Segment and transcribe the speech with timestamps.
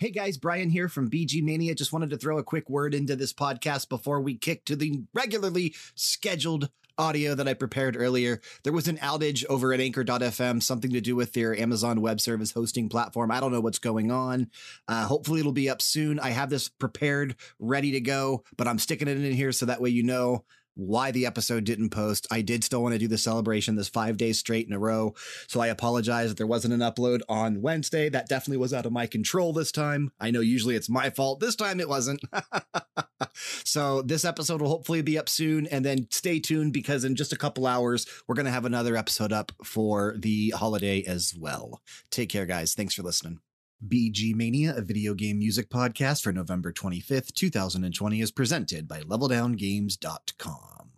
[0.00, 1.74] Hey guys, Brian here from BG Mania.
[1.74, 5.02] Just wanted to throw a quick word into this podcast before we kick to the
[5.12, 8.40] regularly scheduled audio that I prepared earlier.
[8.62, 12.52] There was an outage over at anchor.fm, something to do with their Amazon Web Service
[12.52, 13.32] hosting platform.
[13.32, 14.52] I don't know what's going on.
[14.86, 16.20] Uh, hopefully, it'll be up soon.
[16.20, 19.80] I have this prepared, ready to go, but I'm sticking it in here so that
[19.80, 20.44] way you know
[20.78, 22.26] why the episode didn't post.
[22.30, 25.14] I did still want to do the celebration this five days straight in a row.
[25.48, 28.08] So I apologize that there wasn't an upload on Wednesday.
[28.08, 30.12] That definitely was out of my control this time.
[30.20, 31.40] I know usually it's my fault.
[31.40, 32.20] This time it wasn't.
[33.64, 35.66] so this episode will hopefully be up soon.
[35.66, 38.96] And then stay tuned because in just a couple hours, we're going to have another
[38.96, 41.82] episode up for the holiday as well.
[42.10, 42.74] Take care, guys.
[42.74, 43.40] Thanks for listening.
[43.86, 50.90] BG Mania, a video game music podcast for November 25th, 2020, is presented by LevelDownGames.com.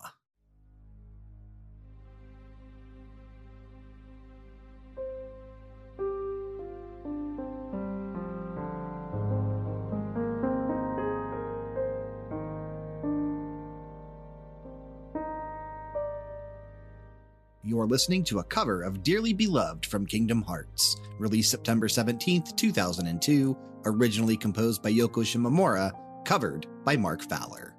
[17.71, 23.57] You're listening to a cover of Dearly Beloved from Kingdom Hearts, released September 17th, 2002,
[23.85, 25.93] originally composed by Yoko Shimomura,
[26.25, 27.70] covered by Mark Fowler.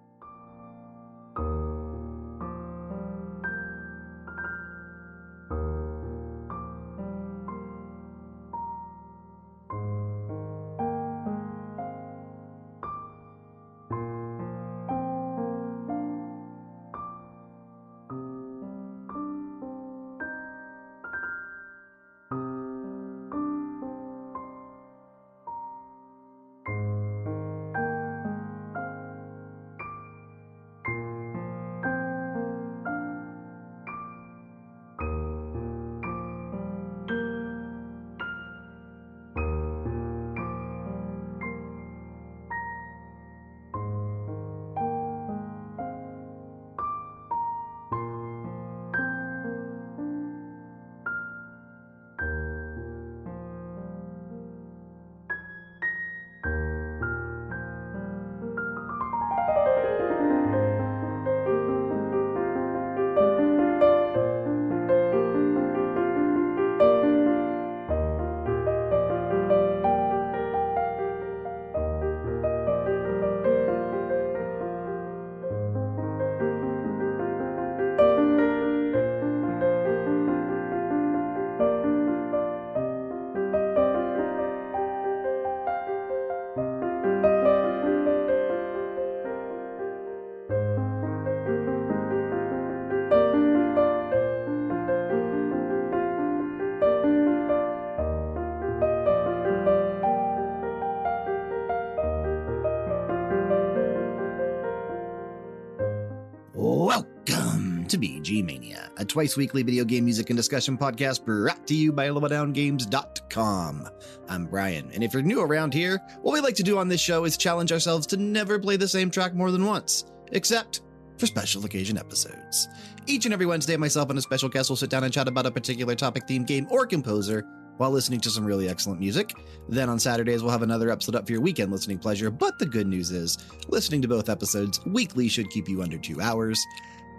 [109.11, 113.89] Twice weekly video game music and discussion podcast brought to you by LevelDownGames.com.
[114.29, 117.01] I'm Brian, and if you're new around here, what we like to do on this
[117.01, 120.79] show is challenge ourselves to never play the same track more than once, except
[121.17, 122.69] for special occasion episodes.
[123.05, 125.45] Each and every Wednesday, myself and a special guest will sit down and chat about
[125.45, 127.44] a particular topic, theme, game, or composer
[127.75, 129.33] while listening to some really excellent music.
[129.67, 132.31] Then on Saturdays, we'll have another episode up for your weekend listening pleasure.
[132.31, 136.21] But the good news is, listening to both episodes weekly should keep you under two
[136.21, 136.66] hours.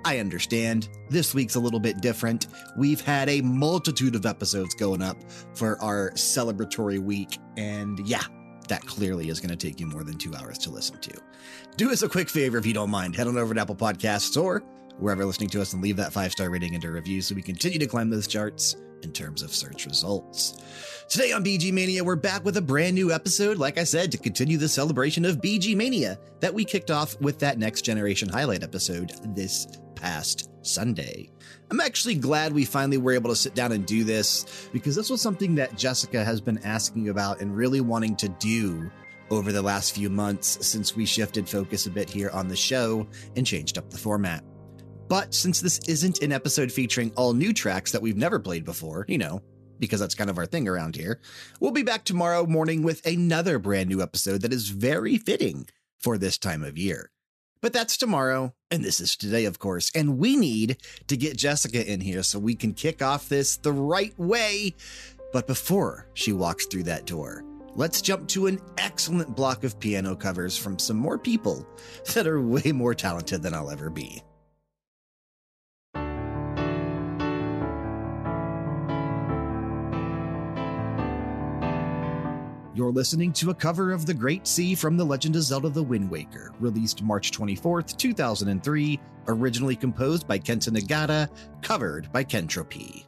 [0.05, 0.89] I understand.
[1.09, 2.49] This week's a little bit different.
[2.77, 5.17] We've had a multitude of episodes going up
[5.55, 7.39] for our celebratory week.
[7.57, 8.23] And yeah,
[8.69, 11.13] that clearly is going to take you more than two hours to listen to.
[11.77, 13.15] Do us a quick favor if you don't mind.
[13.15, 14.63] Head on over to Apple Podcasts or
[14.99, 17.43] wherever listening to us and leave that five star rating and a review so we
[17.43, 20.57] continue to climb those charts in terms of search results.
[21.09, 24.19] Today on BG Mania, we're back with a brand new episode, like I said, to
[24.19, 28.63] continue the celebration of BG Mania that we kicked off with that Next Generation highlight
[28.63, 29.67] episode this
[30.03, 31.31] past Sunday.
[31.71, 35.09] I'm actually glad we finally were able to sit down and do this because this
[35.09, 38.91] was something that Jessica has been asking about and really wanting to do
[39.31, 43.07] over the last few months since we shifted focus a bit here on the show
[43.37, 44.45] and changed up the format.
[45.09, 49.05] But since this isn't an episode featuring all new tracks that we've never played before,
[49.09, 49.41] you know,
[49.79, 51.21] because that's kind of our thing around here,
[51.61, 55.69] we'll be back tomorrow morning with another brand new episode that is very fitting
[56.01, 57.12] for this time of year.
[57.63, 59.93] But that's tomorrow, and this is today, of course.
[59.95, 63.73] And we need to get Jessica in here so we can kick off this the
[63.73, 64.75] right way.
[65.33, 67.45] But before she walks through that door,
[67.77, 71.65] let's jump to an excellent block of piano covers from some more people
[72.15, 74.23] that are way more talented than I'll ever be.
[82.75, 85.83] You're listening to a cover of The Great Sea from The Legend of Zelda The
[85.83, 88.99] Wind Waker, released March 24th, 2003,
[89.29, 91.29] originally composed by Kenta Nagata,
[91.61, 93.05] covered by Kentropy.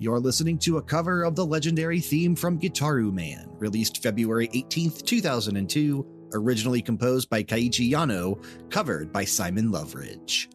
[0.00, 5.04] You're listening to a cover of the legendary theme from Gitaroo Man, released February 18th,
[5.04, 10.48] 2002, originally composed by Keiichi Yano, covered by Simon Loveridge.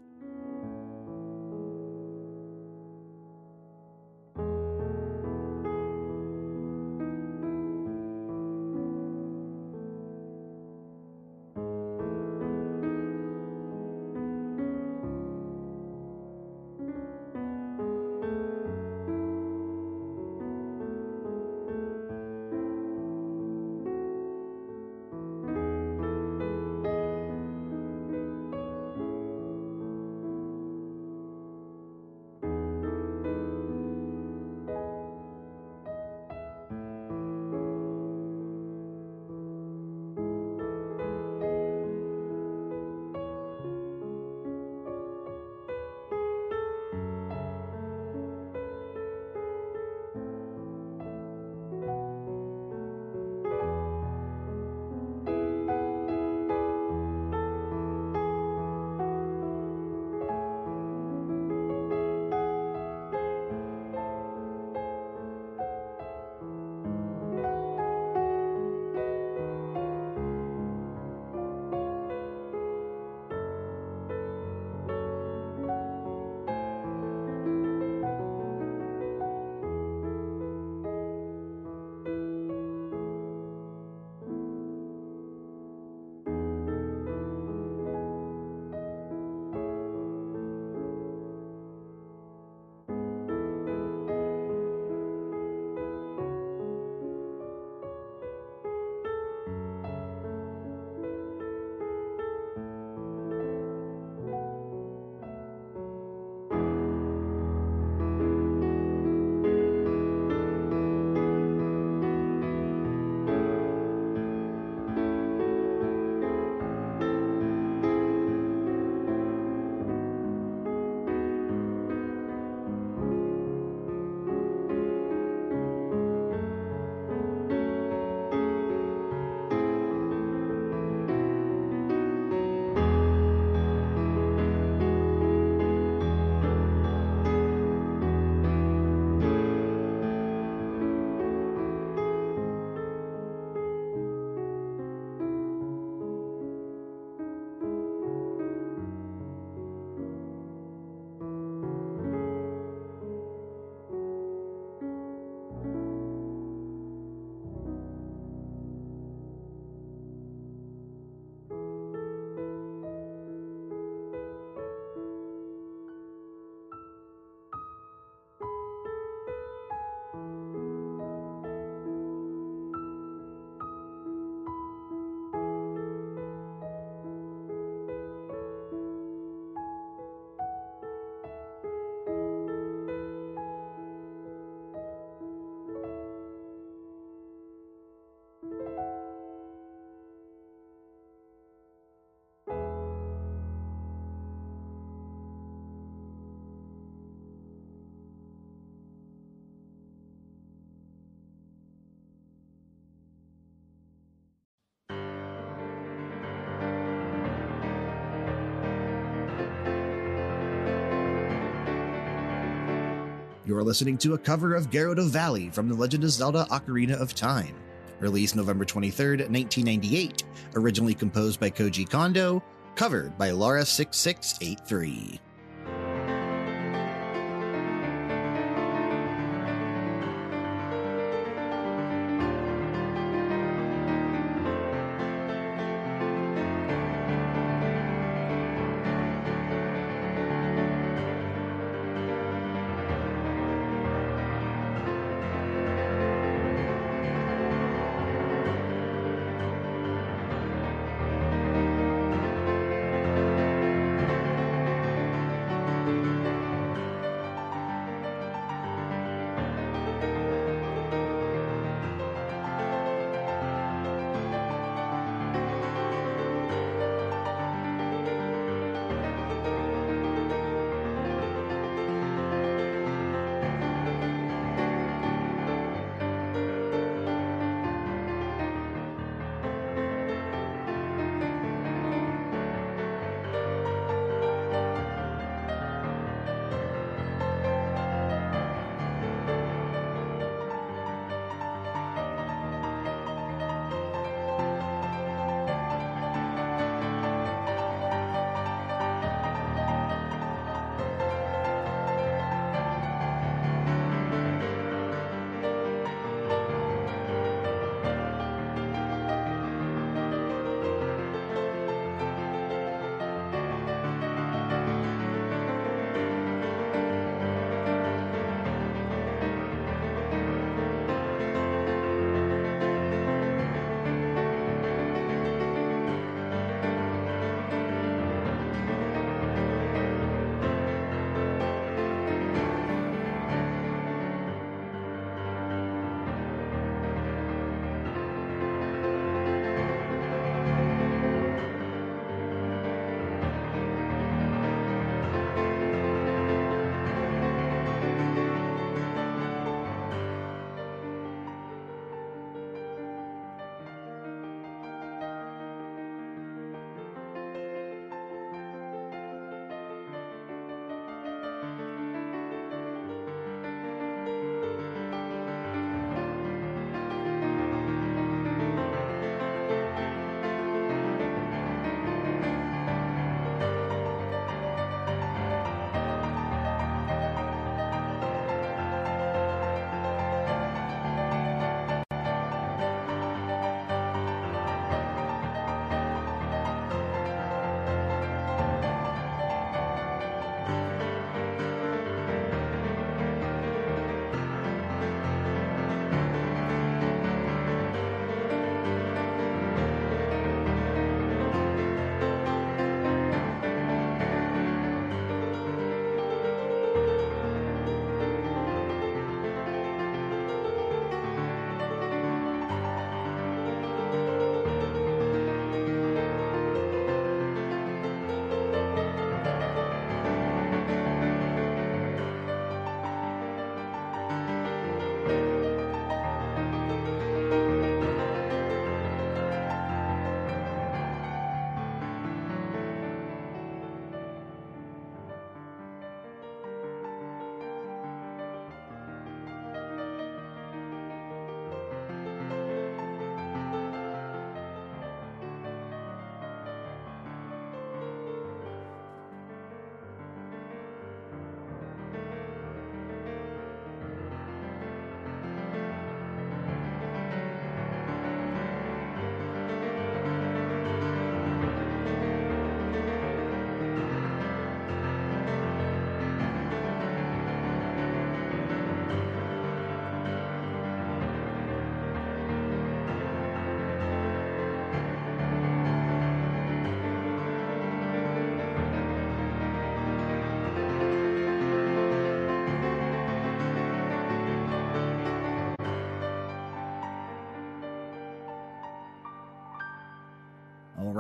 [213.46, 217.14] You're listening to a cover of Gerudo Valley from The Legend of Zelda Ocarina of
[217.14, 217.54] Time.
[218.00, 220.24] Released November 23rd, 1998,
[220.56, 225.20] originally composed by Koji Kondo, covered by Laura6683.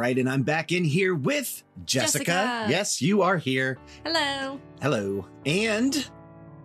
[0.05, 2.23] Right, and I'm back in here with Jessica.
[2.25, 2.67] Jessica.
[2.69, 3.77] Yes, you are here.
[4.05, 4.59] Hello.
[4.81, 5.25] Hello.
[5.45, 6.09] And It's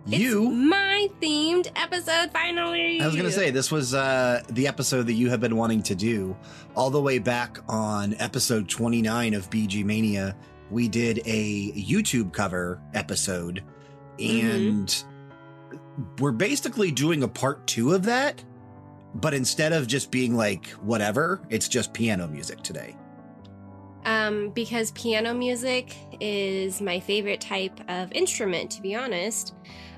[0.07, 3.01] you my themed episode finally.
[3.01, 5.81] I was going to say this was uh the episode that you have been wanting
[5.83, 6.35] to do
[6.75, 10.35] all the way back on episode 29 of BG Mania.
[10.69, 13.63] We did a YouTube cover episode
[14.19, 14.67] Mm-hmm.
[14.67, 15.03] and
[16.19, 18.43] we're basically doing a part two of that,
[19.15, 22.95] but instead of just being like whatever, it's just piano music today.
[24.03, 29.53] Um, because piano music is my favorite type of instrument, to be honest.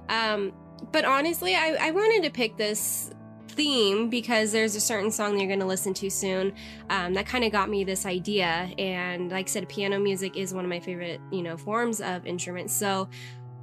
[0.10, 0.52] Um,
[0.92, 3.12] but honestly, I, I wanted to pick this
[3.48, 6.54] theme because there's a certain song you're going to listen to soon
[6.90, 8.70] um, that kind of got me this idea.
[8.78, 12.26] And like I said, piano music is one of my favorite, you know, forms of
[12.26, 12.74] instruments.
[12.74, 13.08] So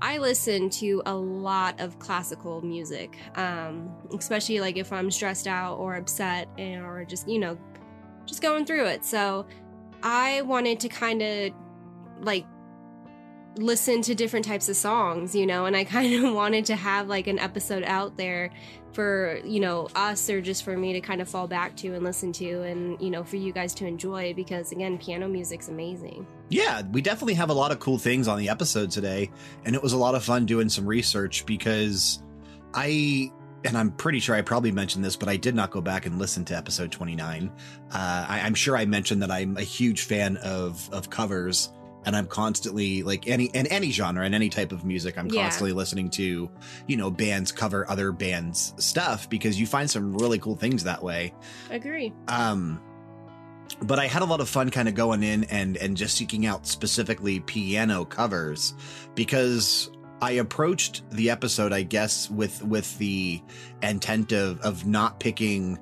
[0.01, 5.77] I listen to a lot of classical music, um, especially like if I'm stressed out
[5.77, 7.59] or upset or just, you know,
[8.25, 9.05] just going through it.
[9.05, 9.47] So
[10.03, 11.53] I wanted to kind of
[12.21, 12.47] like
[13.57, 17.09] listen to different types of songs, you know, and I kind of wanted to have
[17.09, 18.51] like an episode out there
[18.93, 22.03] for, you know, us or just for me to kind of fall back to and
[22.03, 26.27] listen to and, you know, for you guys to enjoy because again, piano music's amazing.
[26.49, 29.31] Yeah, we definitely have a lot of cool things on the episode today,
[29.65, 32.21] and it was a lot of fun doing some research because
[32.75, 33.31] I
[33.65, 36.19] and I'm pretty sure I probably mentioned this, but I did not go back and
[36.19, 37.51] listen to episode 29.
[37.93, 41.71] Uh, I, I'm sure I mentioned that I'm a huge fan of of covers,
[42.07, 45.19] and I'm constantly like any in any genre and any type of music.
[45.19, 45.43] I'm Yeah.
[45.43, 46.51] constantly listening to,
[46.87, 51.03] you know, bands cover other bands' stuff because you find some really cool things that
[51.03, 51.35] way.
[51.71, 52.13] Agree.
[52.29, 52.81] Um,
[53.83, 56.47] but I had a lot of fun kind of going in and and just seeking
[56.47, 58.75] out specifically piano covers
[59.15, 59.91] because
[60.23, 63.41] I approached the episode, I guess, with with the
[63.83, 65.79] intent of of not picking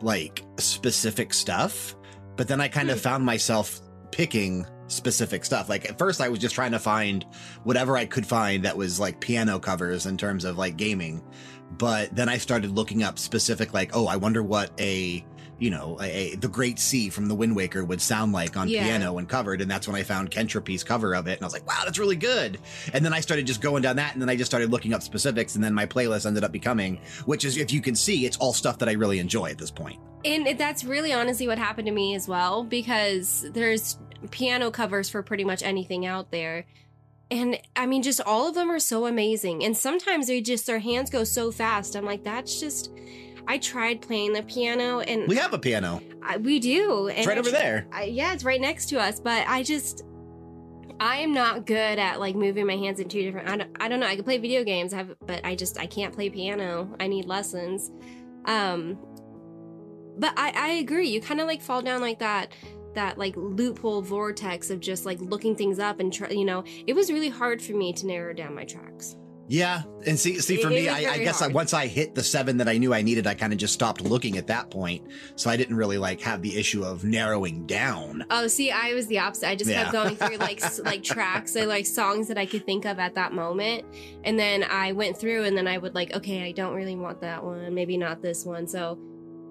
[0.00, 1.96] like specific stuff,
[2.36, 3.02] but then I kind of Hmm.
[3.04, 5.68] found myself picking specific stuff.
[5.68, 7.24] Like at first I was just trying to find
[7.62, 11.22] whatever I could find that was like piano covers in terms of like gaming.
[11.78, 15.24] But then I started looking up specific like, oh, I wonder what a
[15.58, 18.68] you know, a, a- the Great Sea from the Wind Waker would sound like on
[18.68, 18.84] Yeah.
[18.84, 21.52] piano and covered, and that's when I found Kentropy's cover of it, and I was
[21.52, 22.58] like, wow, that's really good.
[22.92, 25.02] And then I started just going down that, and then I just started looking up
[25.02, 28.36] specifics, and then my playlist ended up becoming, which is, if you can see, it's
[28.38, 30.00] all stuff that I really enjoy at this point.
[30.24, 33.98] And that's really honestly what happened to me as well because there's
[34.30, 36.64] piano covers for pretty much anything out there.
[37.30, 39.64] And I mean, just all of them are so amazing.
[39.64, 41.94] And sometimes they just, their hands go so fast.
[41.94, 42.90] I'm like, that's just,
[43.46, 46.00] I tried playing the piano and We have a piano.
[46.22, 47.08] I, we do.
[47.08, 47.86] And It's right over tr- there.
[47.92, 49.20] I, yeah, it's right next to us.
[49.20, 50.02] But I just,
[51.00, 53.48] I am not good at like moving my hands in two different.
[53.48, 54.06] I don't, I don't know.
[54.06, 56.94] I can play video games, I have, but I just I can't play piano.
[56.98, 57.90] I need lessons.
[58.46, 58.98] Um,
[60.18, 61.08] but I I agree.
[61.08, 62.52] You kind of like fall down like that
[62.94, 66.28] that like loophole vortex of just like looking things up and try.
[66.30, 69.16] You know, it was really hard for me to narrow down my tracks.
[69.46, 72.22] Yeah, and see, see, for It- me, I, I guess I, once I hit the
[72.22, 75.06] seven that I knew I needed, I kind of just stopped looking at that point.
[75.36, 78.24] So I didn't really like have the issue of narrowing down.
[78.30, 79.48] Oh, see, I was the opposite.
[79.48, 79.82] I just Yeah.
[79.82, 82.98] kept going through like s- like tracks or like songs that I could think of
[82.98, 83.84] at that moment,
[84.24, 87.20] and then I went through, and then I would like, okay, I don't really want
[87.20, 88.66] that one, maybe not this one.
[88.66, 88.98] So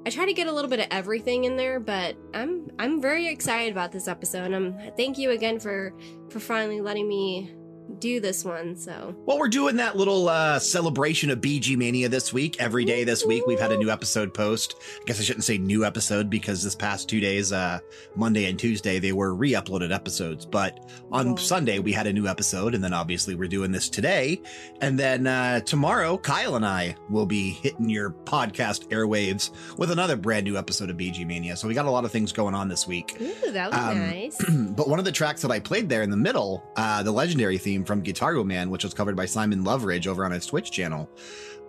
[0.07, 3.27] I try to get a little bit of everything in there, but I'm I'm very
[3.27, 4.51] excited about this episode.
[4.53, 5.93] Um, thank you again for
[6.29, 7.53] for finally letting me
[7.99, 8.75] do this one.
[8.75, 12.57] So Well, we're doing that little uh, celebration of BG Mania this week.
[12.59, 14.75] Every day this week, we've had a new episode post.
[15.01, 17.79] I guess I shouldn't say new episode because this past two days, uh,
[18.15, 20.45] Monday and Tuesday, they were re uploaded episodes.
[20.45, 20.79] But
[21.11, 21.35] on Whoa.
[21.37, 22.75] Sunday, we had a new episode.
[22.75, 24.41] And then obviously, we're doing this today.
[24.81, 30.15] And then uh, tomorrow, Kyle and I will be hitting your podcast airwaves with another
[30.15, 31.55] brand new episode of BG Mania.
[31.55, 33.17] So we got a lot of things going on this week.
[33.21, 34.37] ooh, that was Um, nice.
[34.75, 37.57] but one of the tracks that I played there in the middle, uh, the legendary
[37.57, 41.09] theme from Gitaroo Man, which was covered by Simon Loveridge over on his Twitch channel,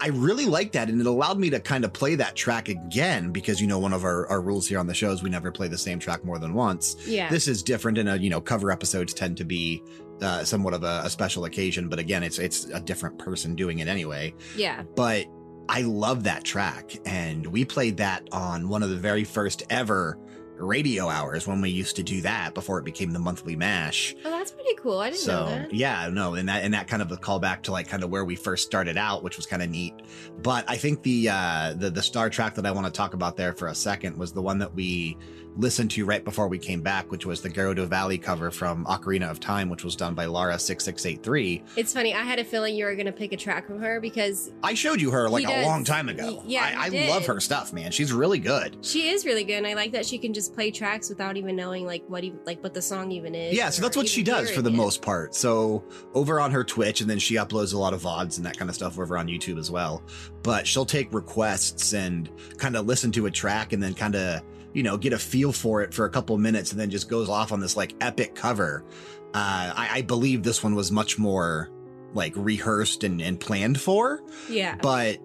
[0.01, 0.89] I really liked that.
[0.89, 3.93] And it allowed me to kind of play that track again because, you know, one
[3.93, 6.25] of our, our rules here on the show is we never play the same track
[6.25, 6.97] more than once.
[7.07, 9.83] Yeah, This is different, and, you know, cover episodes tend to be
[10.21, 11.89] uh, somewhat of a, a special occasion.
[11.89, 14.83] But again, it's it's a different person doing it anyway yeah.
[14.95, 15.27] but
[15.69, 16.97] I love that track.
[17.07, 20.19] And we played that on one of the very first ever
[20.57, 24.15] radio hours when we used to do that before it became the monthly mash.
[24.25, 24.99] Oh, that's pretty cool.
[25.01, 25.75] I didn't know So that.
[25.75, 28.25] yeah, no, and that and that kind of a callback to like kind of where
[28.25, 29.95] we first started out, which was kind of neat.
[30.43, 33.37] But I think the uh the the star track that I want to talk about
[33.37, 35.17] there for a second was the one that we
[35.57, 39.31] listened to right before we came back, which was the Gerudo Valley cover from Ocarina
[39.31, 41.63] of Time, which was done by Laura six six eight three.
[41.77, 42.15] It's funny.
[42.15, 45.01] I had a feeling you were gonna pick a track from her because I showed
[45.01, 45.65] you her like a does.
[45.67, 46.37] long time ago.
[46.39, 47.91] Y- yeah, I, I he love her stuff, man.
[47.93, 48.77] She's really good.
[48.83, 51.55] She is really good, and I like that she can just play tracks without even
[51.57, 53.55] knowing like what even like what the song even is.
[53.55, 54.77] Yeah, so that's what she does for the it.
[54.77, 55.35] most part.
[55.35, 58.59] So over on her Twitch, and then she uploads a lot of VODs and that
[58.59, 60.03] kind of stuff over on YouTube as well.
[60.43, 64.43] But she'll take requests and kind of listen to a track and then kind of,
[64.75, 67.29] you know, get a feel for it for a couple minutes and then just goes
[67.29, 68.85] off on this like epic cover.
[69.33, 71.71] Uh, I, I believe this one was much more
[72.13, 74.21] like rehearsed and, and planned for.
[74.49, 74.77] Yeah.
[74.81, 75.19] But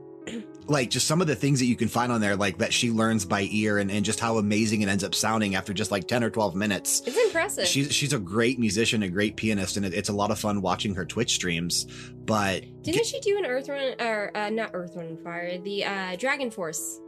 [0.68, 2.92] like just some of the things that you can find on there, like that she
[2.92, 6.08] learns by ear and, and just how amazing it ends up sounding after just like
[6.08, 7.02] 10 or 12 minutes.
[7.06, 7.68] it's impressive.
[7.68, 10.62] She's she's a great musician, a great pianist, and it, it's a lot of fun
[10.62, 11.86] watching her Twitch streams.
[12.26, 15.58] But Didn't she do an Earth Wind or uh, not Earth Wind and Fire?
[15.58, 17.00] The uh, Dragon Force.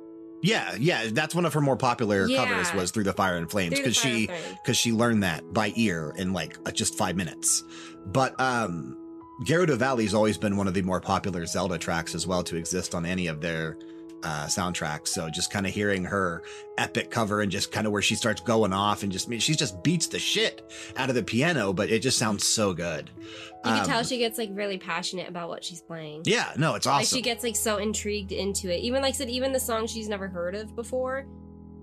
[0.42, 2.46] Yeah, yeah, that's one of her more popular Yeah.
[2.46, 4.28] covers was through the fire and flames because she
[4.64, 7.64] because she learned that by ear in like uh, just five minutes.
[8.08, 8.98] But um,
[9.46, 12.94] Gerudo Valley's always been one of the more popular Zelda tracks as well to exist
[12.96, 13.78] on any of their
[14.24, 15.10] uh, soundtracks.
[15.10, 16.44] So just kind of hearing her
[16.78, 19.40] epic cover and just kind of where she starts going off and just I mean,
[19.40, 23.10] she just beats the shit out of the piano, but it just sounds so good.
[23.20, 26.24] You can Um, tell she gets like really passionate about what she's playing.
[26.26, 27.16] Yeah, no, it's Like awesome.
[27.18, 28.78] she gets like so intrigued into it.
[28.80, 31.28] Even like I said, even the song she's never heard of before,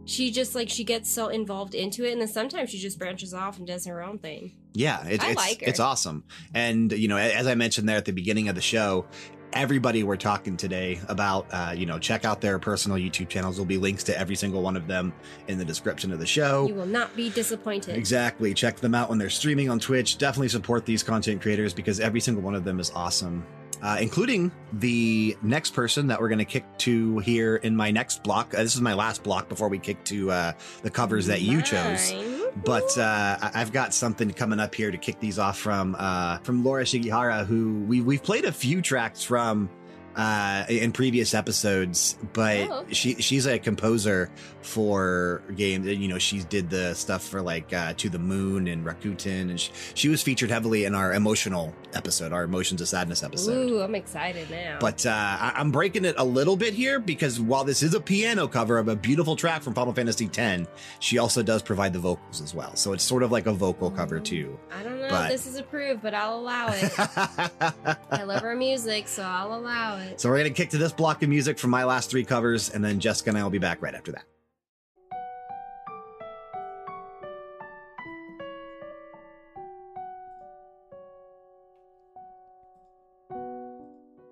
[0.05, 3.35] she just like she gets so involved into it, and then sometimes she just branches
[3.35, 4.57] off and does her own thing.
[4.73, 5.67] Yeah, it, I it's like her.
[5.67, 6.25] it's awesome.
[6.55, 9.07] And you know, as I mentioned there at the beginning of the show,
[9.53, 13.57] everybody we're talking today about, uh, you know, check out their personal YouTube channels.
[13.57, 15.13] There'll be links to every single one of them
[15.49, 16.69] in the description of the show.
[16.69, 17.97] You will not be disappointed.
[17.97, 18.55] Exactly.
[18.55, 20.19] Check them out when they're streaming on Twitch.
[20.19, 23.47] Definitely support these content creators because every single one of them is awesome.
[23.81, 28.25] Uh, including the next person that we're going to kick to here in my next
[28.25, 28.53] block.
[28.53, 31.63] Uh, this is my last block before we kick to uh, the covers that you
[31.63, 32.13] chose.
[32.65, 36.65] But uh, I've got something coming up here to kick these off from uh, from
[36.65, 39.71] Laura Shigihara, who we we've played a few tracks from
[40.17, 42.93] uh, in previous episodes, but Oh, okay.
[42.95, 44.31] she she's a composer
[44.63, 45.87] for games.
[45.87, 49.43] and, You know, she did the stuff for like uh, To the Moon and Rakuen,
[49.51, 53.71] and she, she was featured heavily in our emotional episode, our Emotions of Sadness episode.
[53.71, 54.79] Ooh, I'm excited now.
[54.81, 58.01] But uh, I- I'm breaking it a little bit here because while this is a
[58.01, 60.69] piano cover of a beautiful track from Final Fantasy X,
[61.01, 62.75] she also does provide the vocals as well.
[62.77, 64.59] So it's sort of like a vocal cover too.
[64.73, 66.93] I don't know but- if this is approved, but I'll allow it.
[68.11, 70.21] I love her music, so I'll allow it.
[70.21, 72.85] so we're gonna kick to this block of music from my last three covers, and
[72.85, 74.25] then Jessica and I will be back right after that.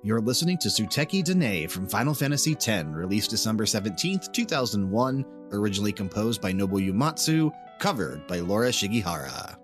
[0.07, 5.93] You're listening to Suteki Da Ne from Final Fantasy X, released December 17, 2001, originally
[5.93, 9.57] composed by Nobuo Uematsu, covered by Laura Shigihara.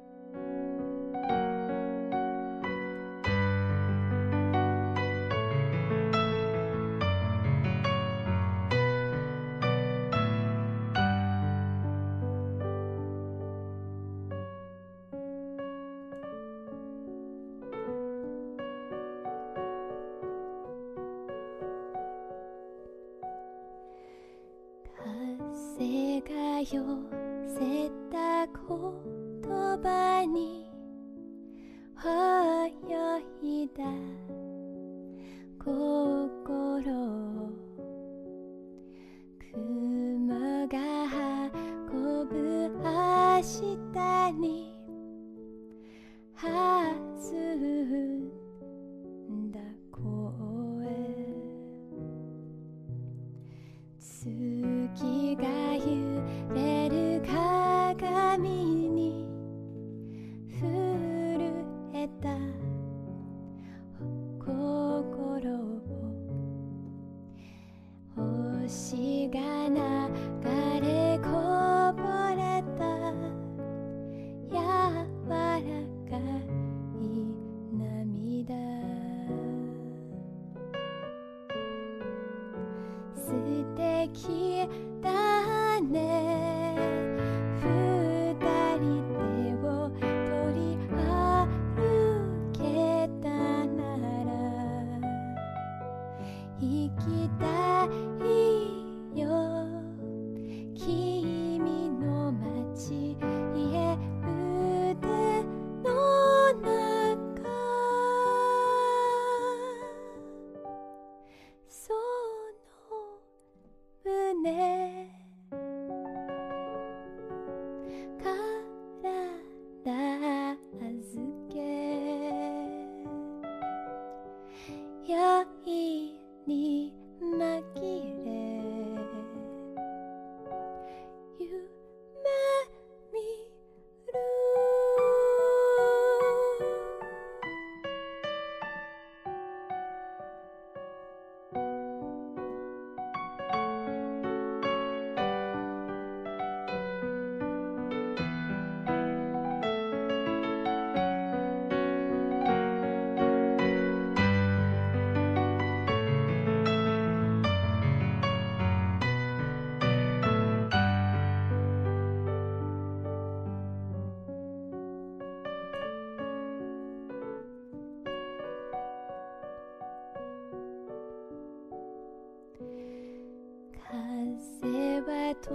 [175.43, 175.51] と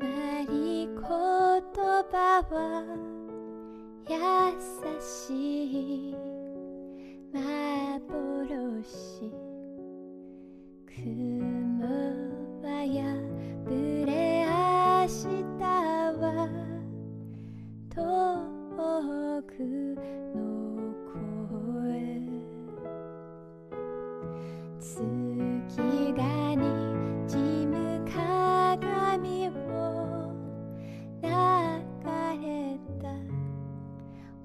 [0.00, 2.91] なり言葉は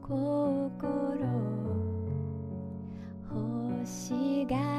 [0.08, 0.68] 心。
[3.86, 4.77] 星しが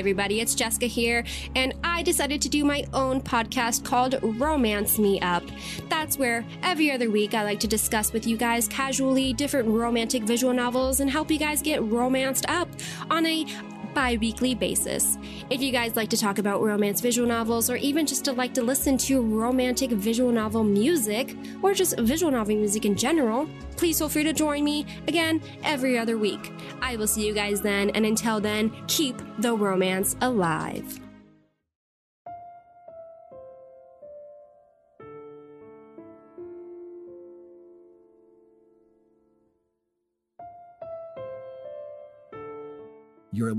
[0.00, 1.22] everybody, it's Jessica here,
[1.54, 5.42] and I decided to do my own podcast called Romance Me Up.
[5.90, 10.22] That's where every other week I like to discuss with you guys casually different romantic
[10.22, 12.66] visual novels and help you guys get romanced up
[13.10, 13.44] on a
[13.94, 15.18] bi weekly basis.
[15.50, 18.54] If you guys like to talk about romance visual novels, or even just to like
[18.54, 23.98] to listen to romantic visual novel music, or just visual novel music in general, please
[23.98, 26.52] feel free to join me again every other week.
[26.80, 31.00] I will see you guys then, and until then, keep the romance alive.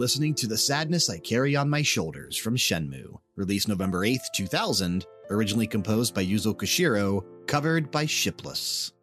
[0.01, 5.05] Listening to The Sadness I Carry on My Shoulders from Shenmue, released November 8th, 2000,
[5.29, 8.93] originally composed by Yuzo Koshiro, covered by Shipless.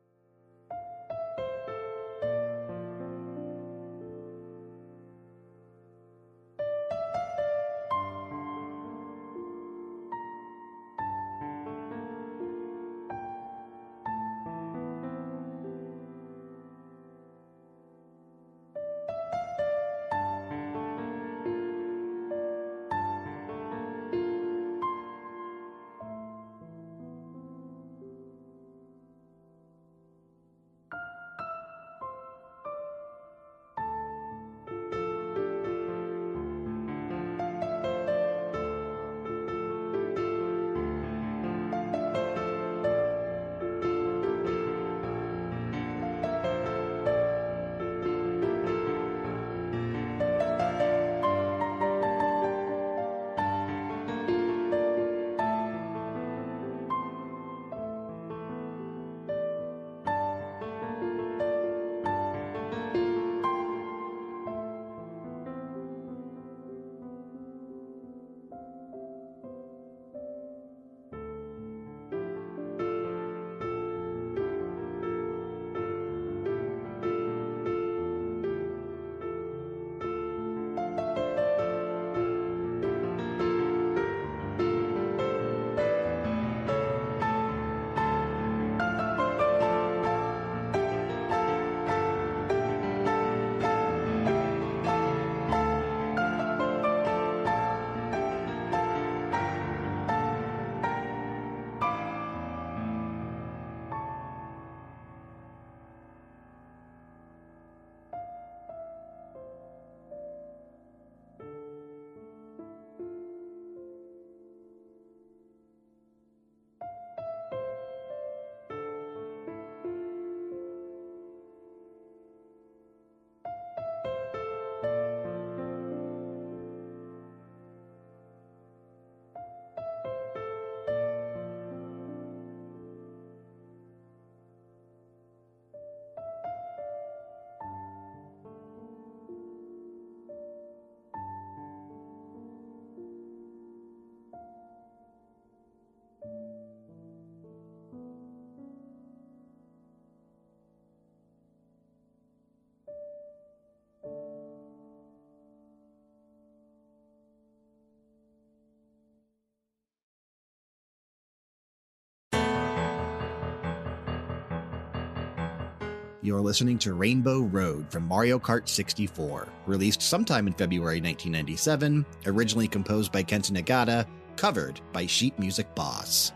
[166.28, 172.68] You're listening to Rainbow Road from Mario Kart 64, released sometime in February 1997, originally
[172.68, 176.34] composed by Kenta Nagata, covered by Sheet Music Boss.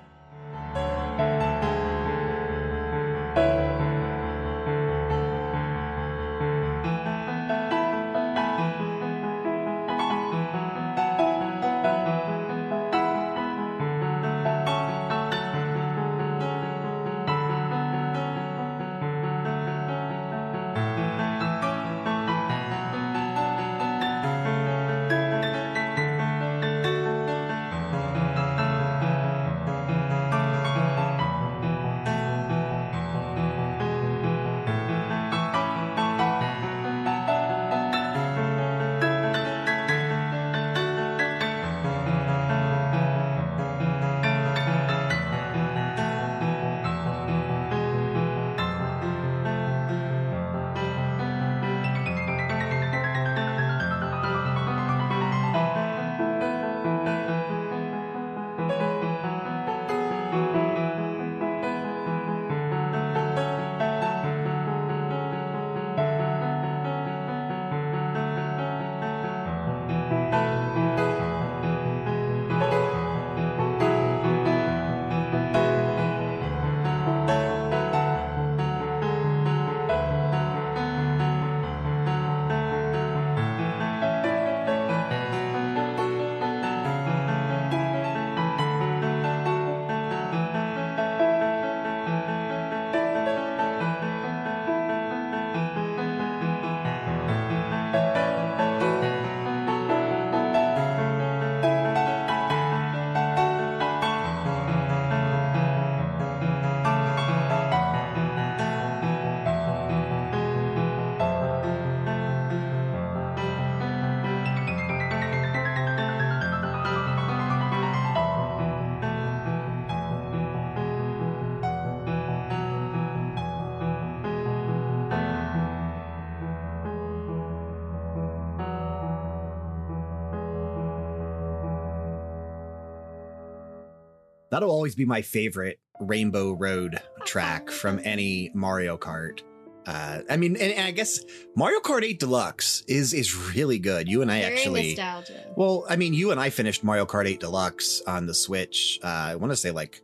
[134.52, 139.40] That'll always be my favorite Rainbow Road track from any Mario Kart.
[139.86, 141.20] Uh, I mean, and, and I guess
[141.56, 144.10] Mario Kart 8 Deluxe is is really good.
[144.10, 145.54] You and I Very actually, nostalgia.
[145.56, 149.00] well, I mean, you and I finished Mario Kart 8 Deluxe on the Switch.
[149.02, 150.02] Uh, I want to say like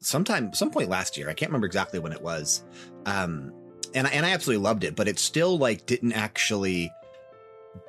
[0.00, 1.30] sometime, some point last year.
[1.30, 2.64] I can't remember exactly when it was.
[3.06, 3.52] Um,
[3.94, 6.90] and and I absolutely loved it, but it still like didn't actually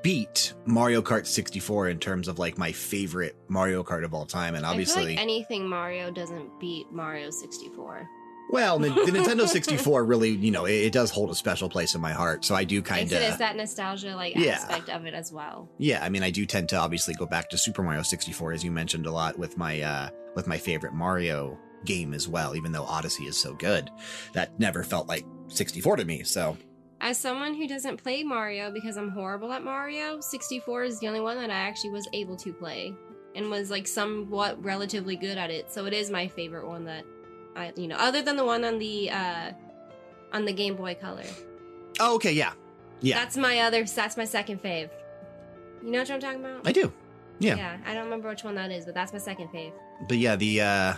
[0.03, 4.55] beat Mario Kart 64 in terms of like my favorite Mario Kart of all time.
[4.55, 8.07] And obviously, like anything Mario doesn't beat Mario 64.
[8.51, 11.95] well, the, the Nintendo 64 really, you know, it, it does hold a special place
[11.95, 12.45] in my heart.
[12.45, 14.53] So I do kind It's, it's of, that nostalgia like Yeah.
[14.53, 15.69] aspect of it as well.
[15.77, 16.03] yeah.
[16.03, 18.71] I mean, I do tend to obviously go back to Super Mario 64, as you
[18.71, 22.55] mentioned a lot with my uh with my favorite Mario game as well.
[22.55, 23.89] Even though Odyssey is so good,
[24.33, 26.23] that never felt like 64 to me.
[26.23, 26.57] So
[26.99, 31.21] As someone who doesn't play Mario because I'm horrible at Mario, 64 is the only
[31.21, 32.93] one that I actually was able to play
[33.35, 35.71] and was like somewhat relatively good at it.
[35.71, 37.05] So it is my favorite one that
[37.55, 39.51] I, you know, other than the one on the uh
[40.33, 41.23] on the Game Boy Color.
[41.99, 42.53] oh, okay, yeah,
[43.01, 44.89] yeah, That's my other that's my second fave.
[45.83, 46.67] You know what I'm talking about?
[46.67, 46.91] I do.
[47.39, 47.55] yeah.
[47.55, 49.71] Yeah, I don't remember which one that is, but that's my second fave.
[50.07, 50.93] But yeah, the uh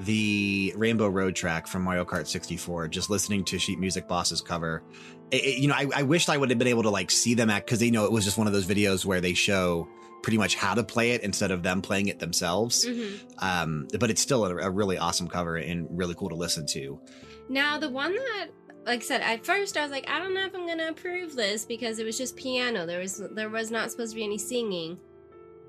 [0.00, 4.82] the Rainbow Road track from Mario Kart 64, just listening to Sheet Music Boss's cover,
[5.30, 7.34] it, it- you know, I, I wished I would have been able to like see
[7.34, 9.88] them at because they know it was just one of those videos where they show
[10.22, 12.84] pretty much how to play it instead of them playing it themselves.
[12.84, 16.64] hmm Um, but it's still a, a really awesome cover and really cool to listen
[16.68, 17.00] to.
[17.48, 18.46] Now, the one that,
[18.86, 21.34] like I said, at first I was like, I don't know if I'm gonna approve
[21.34, 22.86] this because it was just piano.
[22.86, 24.98] There was there was not supposed to be any singing.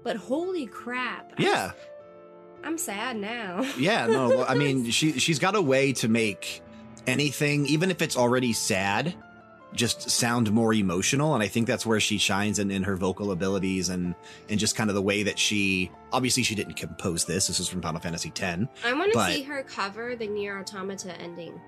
[0.04, 1.34] But holy crap!
[1.40, 1.72] Yeah,
[2.64, 3.61] I'm sad now.
[3.78, 4.07] yeah.
[4.07, 6.61] No, well, I mean, she she's got a way to make
[7.07, 9.14] anything, even if it's already sad,
[9.74, 11.34] just sound more emotional.
[11.34, 14.16] And I think that's where she shines in, in her vocal abilities and
[14.49, 15.91] and just kind of the way that she.
[16.11, 17.47] Obviously, she didn't compose this.
[17.47, 18.64] This is from Final Fantasy X.
[18.86, 21.59] I want to see her cover the Nier Automata ending.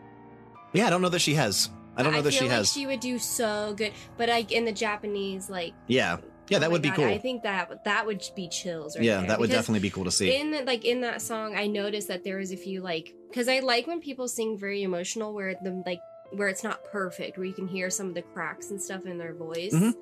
[0.74, 1.70] Yeah, I don't know that she has.
[1.98, 2.72] I don't know that feel she like has.
[2.72, 6.18] She would do so good, but like in the Japanese, like yeah,
[6.50, 7.06] yeah, oh that would be cool.
[7.06, 8.96] I think that that would be chills.
[8.96, 10.36] Right yeah, there, that would because definitely be cool to see.
[10.36, 13.60] in like in that song i noticed that there was a few like because i
[13.60, 16.00] like when people sing very emotional where the like
[16.38, 19.18] where it's not perfect, where you can hear some of the cracks and stuff in
[19.18, 19.74] their voice.
[19.74, 19.94] Mhm.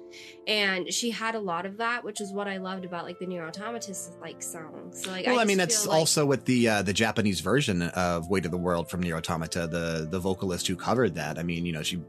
[0.48, 3.26] And she had a lot of that, which is what I loved about like the
[3.26, 4.92] Nier Automata's like song.
[4.94, 7.82] So like, well, I, just mean, that's like- also with the uh, the Japanese version
[7.82, 9.68] of "Weight of the World" from Nier Automata.
[9.68, 11.38] The the vocalist who covered that.
[11.40, 12.02] I mean, you know, she.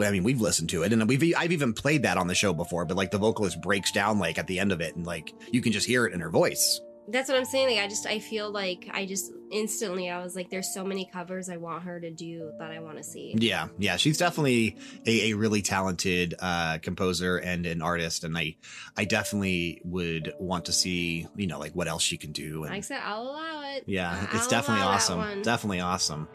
[0.00, 2.52] I mean, we've listened to it, and we've I've even played that on the show
[2.52, 2.84] before.
[2.84, 5.60] But like the vocalist breaks down like at the end of it, and like you
[5.60, 6.80] can just hear it in her voice.
[7.08, 7.68] That's what I'm saying.
[7.76, 11.08] Like, I just I feel like I just instantly I was like, there's so many
[11.12, 13.34] covers I want her to do that I want to see.
[13.36, 14.76] Yeah, yeah, she's definitely
[15.06, 18.56] a, a really talented uh, composer and an artist, and I
[18.96, 22.62] I definitely would want to see you know like what else she can do.
[22.62, 23.84] And, Like I said, I'll allow it.
[23.86, 25.42] Yeah, I'll it's definitely awesome.
[25.42, 26.28] Definitely awesome.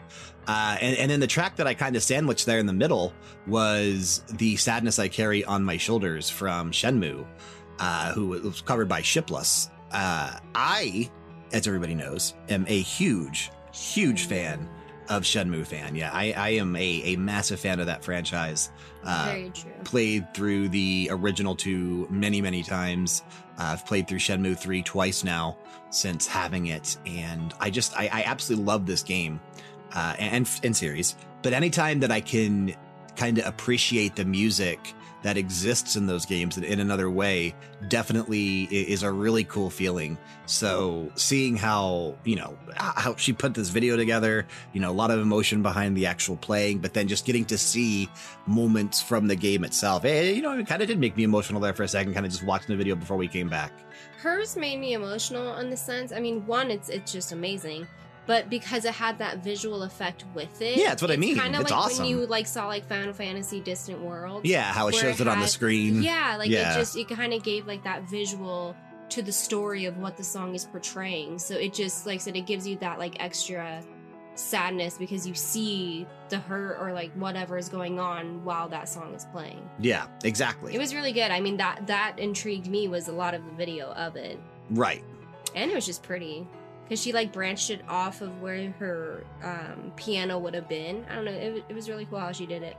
[0.46, 3.12] Uh, and, and then the track that I kind of sandwiched there in the middle
[3.48, 7.26] was the sadness I carry on my shoulders from Shenmue,
[7.80, 9.70] uh, who was covered by Shipless.
[9.92, 11.10] Uh, I,
[11.52, 14.68] as everybody knows, am a huge, huge fan
[15.08, 15.94] of Shenmue fan.
[15.94, 18.70] Yeah, I, I am a, a massive fan of that franchise.
[19.04, 19.72] Uh, Very true.
[19.84, 23.22] played through the original two many, many times.
[23.58, 25.56] Uh, I've played through Shenmue 3 twice now
[25.90, 26.96] since having it.
[27.06, 29.40] And I just, I, I absolutely love this game
[29.94, 31.14] uh, and, and series.
[31.42, 32.74] But anytime that I can
[33.14, 34.92] kind of appreciate the music
[35.22, 37.54] that exists in those games in, another way
[37.88, 40.16] definitely is a really cool feeling.
[40.46, 45.10] So seeing how, you know, how she put this video together, you know, a lot
[45.10, 48.08] of emotion behind the actual playing, but then just getting to see
[48.46, 50.04] moments from the game itself.
[50.04, 52.24] Eh, you know, it kind of did make me emotional there for a second, kind
[52.24, 53.72] of just watching the video before we came back.
[54.18, 56.12] Hers made me emotional in the sense.
[56.12, 57.86] I mean, one, it's it's just amazing,
[58.26, 60.76] but because it had that visual effect with it.
[60.78, 61.36] Yeah, that's what I mean.
[61.36, 62.04] Kind of It's like awesome.
[62.06, 64.44] when you like saw like Final Fantasy Distant Worlds.
[64.48, 66.02] Yeah, how it shows it it on the screen.
[66.02, 66.72] Yeah, like Yeah.
[66.72, 68.76] it just it kind of gave like that visual
[69.10, 71.38] to the story of what the song is portraying.
[71.38, 73.82] So it just like I said, it gives you that like extra
[74.34, 79.14] sadness because you see the hurt or like whatever is going on while that song
[79.14, 79.68] is playing.
[79.78, 80.74] Yeah, exactly.
[80.74, 81.30] It was really good.
[81.30, 84.38] I mean that that intrigued me was a lot of the video of it.
[84.70, 85.02] right.
[85.54, 86.46] And it was just pretty.
[86.88, 91.04] Because she like branched it off of where her um, piano would have been.
[91.10, 91.32] I don't know.
[91.32, 92.76] It, it was really cool how she did it.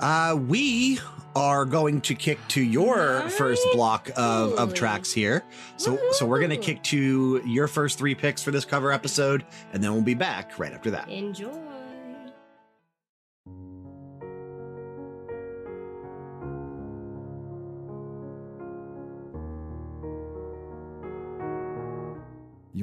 [0.00, 0.98] Uh, we
[1.36, 3.36] are going to kick to your Nice.
[3.36, 5.44] first block of, of tracks here.
[5.76, 9.44] So, so we're going to kick to your first three picks for this cover episode,
[9.72, 11.08] and then we'll be back right after that.
[11.08, 11.52] Enjoy.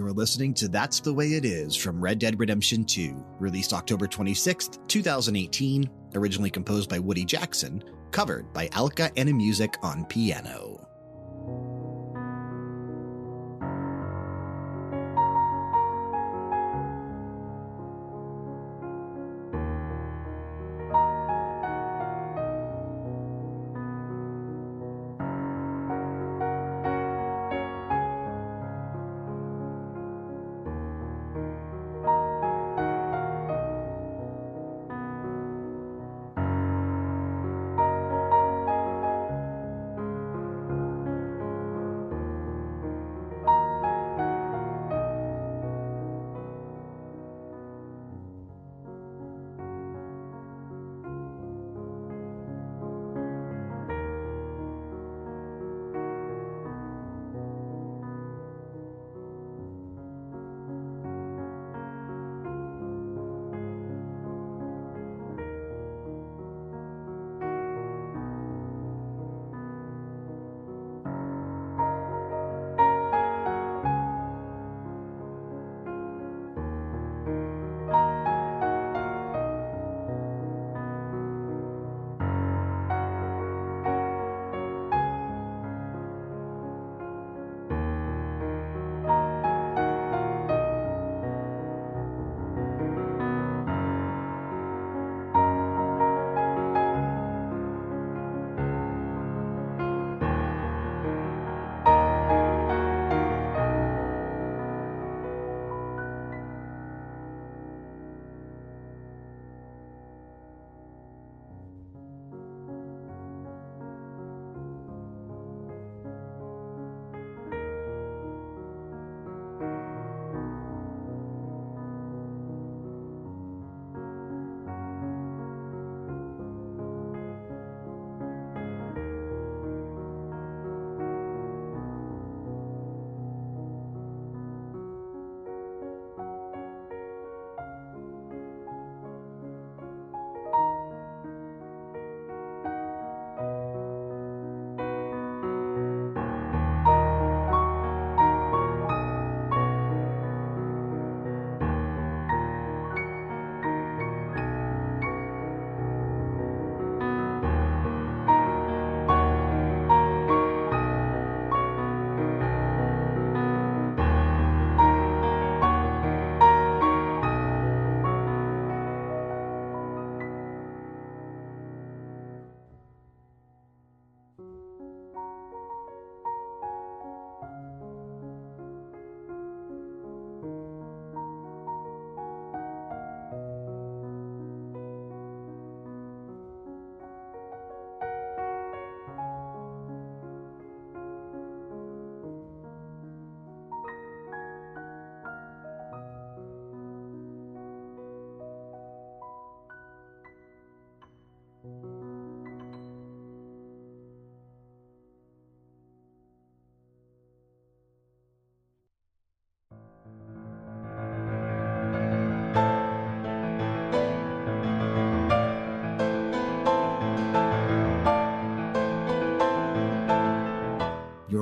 [0.09, 4.07] You're listening to That's the Way It Is from Red Dead Redemption 2, released October
[4.07, 10.88] 26, 2018, originally composed by Woody Jackson, covered by Alka and Music on piano.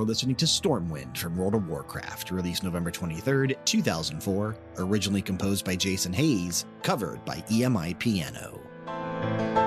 [0.03, 6.13] Listening to Stormwind from World of Warcraft, released November 23rd, 2004, originally composed by Jason
[6.13, 9.66] Hayes, covered by EMI Piano.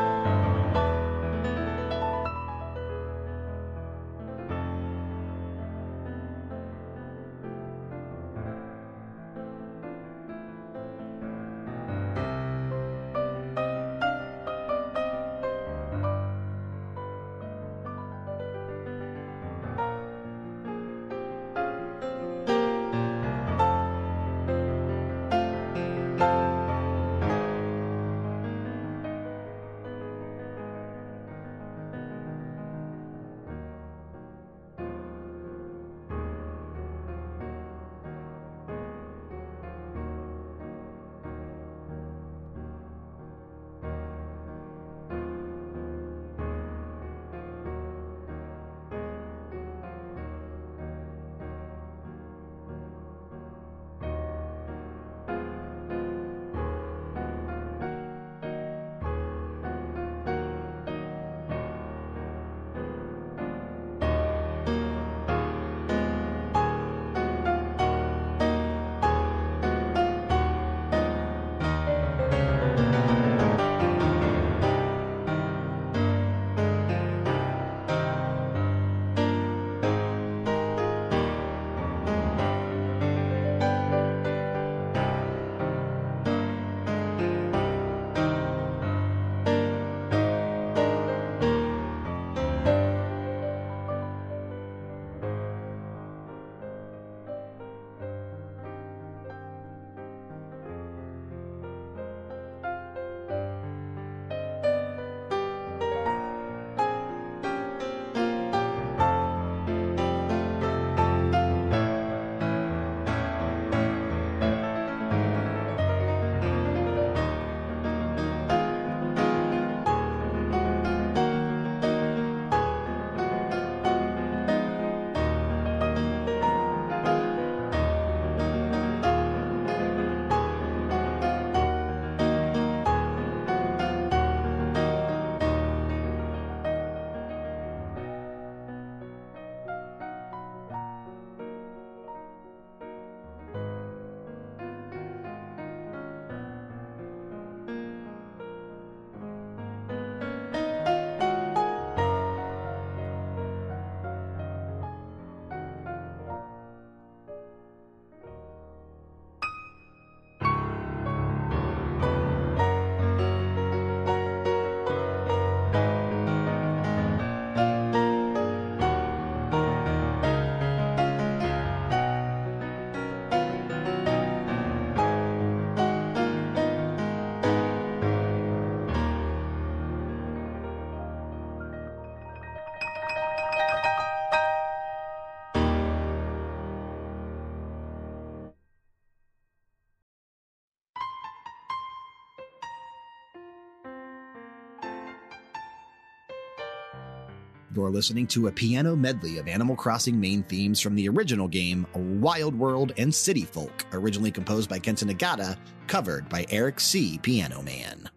[197.81, 201.87] You're listening to a piano medley of Animal Crossing main themes from the original game,
[201.95, 205.57] Wild World and City Folk, originally composed by Kenta Nagata,
[205.87, 207.17] covered by Eric C.
[207.23, 208.11] Piano Man.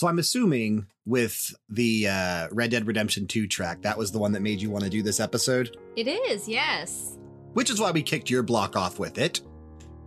[0.00, 4.32] So I'm assuming with the uh, Red Dead Redemption 2 track, that was the one
[4.32, 7.18] that made you want to do this episode, It is, yes.
[7.52, 9.42] which is why we kicked your block off with it.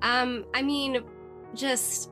[0.01, 1.03] Um, I mean,
[1.53, 2.09] just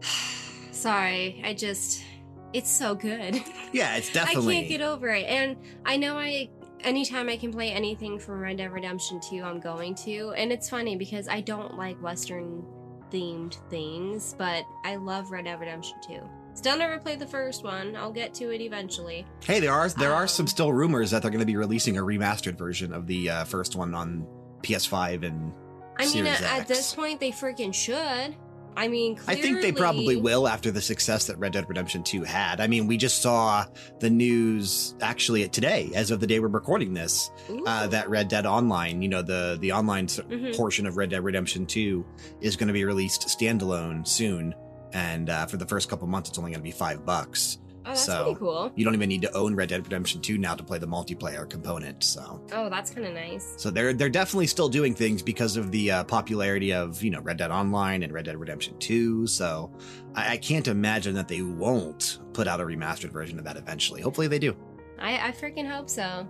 [0.70, 1.42] sorry.
[1.44, 2.04] I just
[2.52, 3.42] it's so good.
[3.72, 4.56] Yeah, it's definitely.
[4.58, 5.24] I can't get over it.
[5.24, 6.48] And I know I
[6.82, 10.32] anytime I can play anything from Red Dead Redemption 2, I'm going to.
[10.36, 12.55] And it's funny because I don't like western
[13.10, 16.20] themed things, but I love Red Dead Redemption 2.
[16.54, 17.94] Still never played the first one.
[17.96, 19.26] I'll get to it eventually.
[19.44, 21.98] Hey, there are there are Um, some still rumors that they're going to be releasing
[21.98, 24.26] a remastered version of the uh, first one on
[24.62, 25.52] PS5 and
[25.98, 28.36] I mean, at, at this point, they freaking should.
[28.76, 32.24] I mean, I think they probably will after the success that Red Dead Redemption 2
[32.24, 32.60] had.
[32.60, 33.64] I mean, we just saw
[34.00, 37.30] the news actually today, as of the day we're recording this,
[37.66, 40.54] uh, that Red Dead Online, you know, the the online Mhm.
[40.56, 42.04] portion of Red Dead Redemption 2
[42.40, 44.54] is going to be released standalone soon.
[44.92, 47.58] And uh, for the first couple months, it's only going to be five bucks.
[47.86, 48.72] Oh, that's so- pretty cool.
[48.74, 51.48] You don't even need to own Red Dead Redemption 2 now to play the multiplayer
[51.48, 52.02] component.
[52.02, 53.54] So, Oh, that's kind of nice.
[53.56, 57.20] so they're they're definitely still doing things because of the uh, popularity of you know
[57.20, 59.26] Red Dead Online and Red Dead Redemption 2.
[59.28, 59.70] So,
[60.14, 64.02] I, I can't imagine that they won't put out a remastered version of that eventually.
[64.02, 64.56] Hopefully, they do.
[64.98, 66.26] I, I freaking hope so.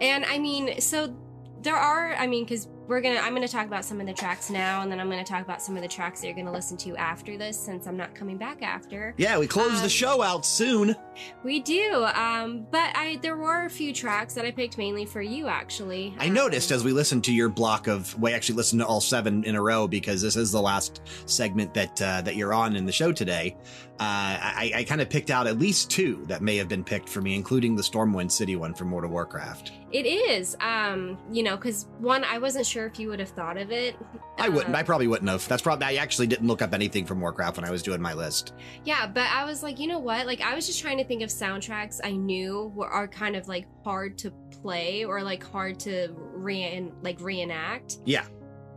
[0.00, 1.14] And I mean, so
[1.62, 4.50] there are, I mean, because we're gonna, I'm gonna talk about some of the tracks
[4.50, 6.76] now, and then I'm gonna talk about some of the tracks that you're gonna listen
[6.78, 9.14] to after this, since I'm not coming back after.
[9.16, 10.96] Yeah, we close the Um, show out soon.
[11.44, 15.22] We do, um, but I there were a few tracks that I picked mainly for
[15.22, 16.14] you, actually.
[16.18, 19.00] I Um, noticed as we listened to your block of, we actually listened to all
[19.00, 22.76] seven in a row because this is the last segment that uh, that you're on
[22.76, 23.56] in the show today.
[24.00, 27.08] Uh, I, I kind of picked out at least two that may have been picked
[27.08, 29.70] for me, including the Stormwind City one from World of Warcraft.
[29.92, 33.56] It is, um, you know, because one, I wasn't sure if you would have thought
[33.56, 33.96] of it.
[34.38, 34.74] I wouldn't.
[34.74, 35.46] Uh, I probably wouldn't have.
[35.48, 35.86] That's probably.
[35.86, 38.54] I actually didn't look up anything from Warcraft when I was doing my list.
[38.84, 40.26] Yeah, but I was like, you know what?
[40.26, 43.48] Like, I was just trying to think of soundtracks I knew were are kind of
[43.48, 44.30] like hard to
[44.62, 47.98] play or like hard to re like reenact.
[48.04, 48.24] Yeah.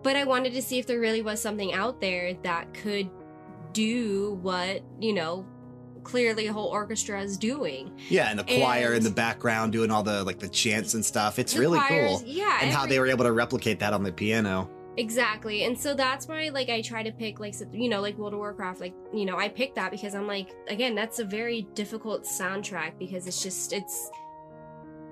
[0.03, 3.09] But I wanted to see if there really was something out there that could
[3.73, 5.45] do what you know
[6.05, 7.91] clearly a whole orchestra is doing.
[8.07, 11.37] Yeah, and the choir in the background doing all the like the chants and stuff.
[11.39, 12.23] It's really choirs- cool.
[12.25, 14.69] Yeah, And how they were able to replicate that on the piano.
[14.97, 15.63] Exactly.
[15.65, 18.39] And so that's why like I try to pick like you know like World of
[18.39, 22.23] Warcraft like you know I picked that because I'm like again that's a very difficult
[22.23, 24.09] soundtrack because it's just it's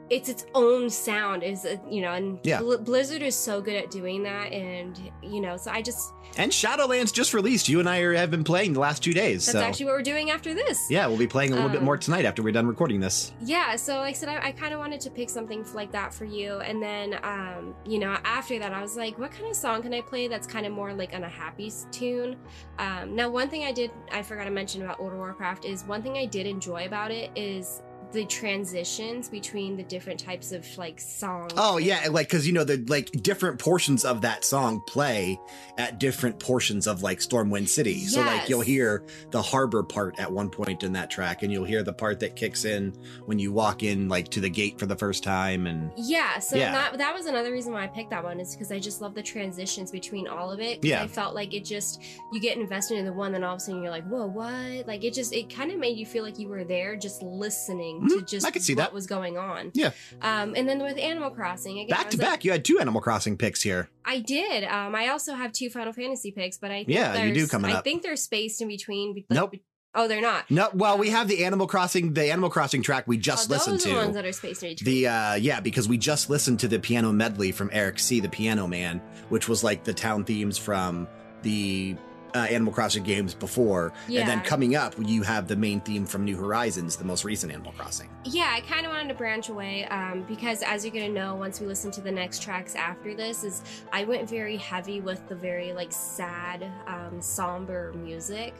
[0.09, 2.59] it's its own sound is you know and Yeah.
[2.59, 6.51] Bl- Blizzard is so good at doing that and you know so I just And
[6.51, 7.69] Shadowlands just released.
[7.69, 9.45] You and I are, have been playing the last two days.
[9.45, 10.79] that's so actually what we're doing after this.
[10.89, 13.33] yeah, we'll be playing a little bit Um, more tonight after we're done recording this.
[13.43, 16.13] Yeah, so like I said, I, I kind of wanted to pick something like that
[16.13, 19.55] for you, and then, um, you know, after that, I was like, what kind of
[19.55, 22.35] song can I play that's kind of more like on a happy tune?
[22.79, 25.83] Um, now, one thing I did, I forgot to mention about World of Warcraft is
[25.85, 27.81] one thing I did enjoy about it is
[28.13, 31.53] the transitions between the different types of like songs.
[31.57, 35.39] Oh yeah, like because you know the like different portions of that song play
[35.77, 37.99] at different portions of like Stormwind City.
[38.05, 41.65] So like you'll hear the harbor part at one point in that track, and you'll
[41.65, 42.93] hear the part that kicks in
[43.25, 45.67] when you walk in like to the gate for the first time.
[45.67, 46.71] And Yeah, so Yeah.
[46.71, 49.13] that that was another reason why I picked that one is because I just love
[49.15, 50.83] the transitions between all of it.
[50.83, 51.01] Yeah.
[51.03, 52.01] I felt like it just
[52.31, 54.87] you get invested in the one, then all of a sudden you're like, whoa, what?
[54.87, 58.02] Like it just it kind of made you feel like you were there, just listening
[58.09, 58.93] to Mhm, just I could see what that.
[58.93, 59.71] was going on.
[59.73, 59.91] Yeah.
[60.21, 62.79] Um, and then with Animal Crossing, again, back to was like- back, you had two
[62.79, 63.89] Animal Crossing picks here.
[64.05, 64.63] I did.
[64.65, 67.71] Um, I also have two Final Fantasy picks, but I think Yeah, you do coming
[67.71, 67.83] I up.
[67.83, 69.13] think they're spaced in between.
[69.13, 69.55] be- Nope.
[69.95, 70.49] Oh, they're not.
[70.49, 73.75] No, well, we have the Animal Crossing, the Animal Crossing track we just oh, listened
[73.75, 74.13] those are the ones to.
[74.13, 74.85] that are spaced in between.
[74.91, 78.27] The uh yeah, because we just listened to the piano medley from Eric C, the
[78.27, 78.99] Piano Man,
[79.29, 81.07] which was like the town themes from
[81.43, 81.95] the
[82.35, 86.25] uh, Animal Crossing games before, and then coming up, you have the main theme from
[86.25, 88.09] New Horizons, the most recent Animal Crossing.
[88.25, 91.59] yeah, I kind of wanted to branch away um, because, as you're gonna know, once
[91.59, 93.61] we listen to the next tracks after this, is
[93.91, 98.53] I went very heavy with the very like sad, um, somber music.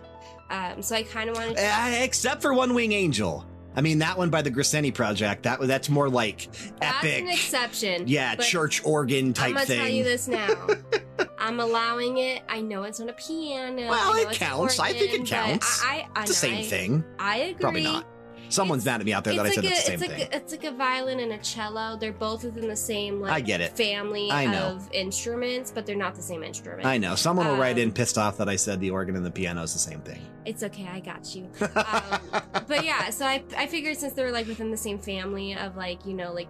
[0.49, 1.57] Um, so I kind of wanted.
[1.57, 3.45] To, Uh, except for One Wing Angel.
[3.76, 5.41] I mean, that one by the Grissini Project.
[5.43, 6.47] That that's more like
[6.80, 7.24] that's epic.
[7.24, 8.07] an exception.
[8.07, 9.80] yeah, church organ type I'm type gonna thing.
[9.80, 10.67] tell you this now.
[11.44, 12.41] I'm allowing it.
[12.48, 13.89] I know it's on a piano.
[13.89, 14.80] Well, I it counts.
[14.80, 15.82] I think it counts.
[15.84, 17.04] I, I, it's the same I, thing.
[17.20, 17.62] I agree.
[17.62, 18.06] Probably not.
[18.50, 19.94] Someone's It's- mad at me out there that I it's said like it's the same
[20.02, 20.28] it's like thing.
[20.32, 21.98] A, it's like a violin and a cello.
[21.98, 23.76] They're both within the same like I get it.
[23.76, 24.76] family I know.
[24.76, 26.86] of instruments, but they're not the same instrument.
[26.86, 27.16] I know.
[27.16, 29.64] Someone will write Um, in pissed off that I said the organ and the piano
[29.64, 30.22] is the same thing.
[30.46, 31.50] It's okay, I got you.
[31.76, 35.76] Um, but yeah, so I I figured since they're like within the same family of
[35.76, 36.48] like you know like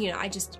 [0.00, 0.58] you know I just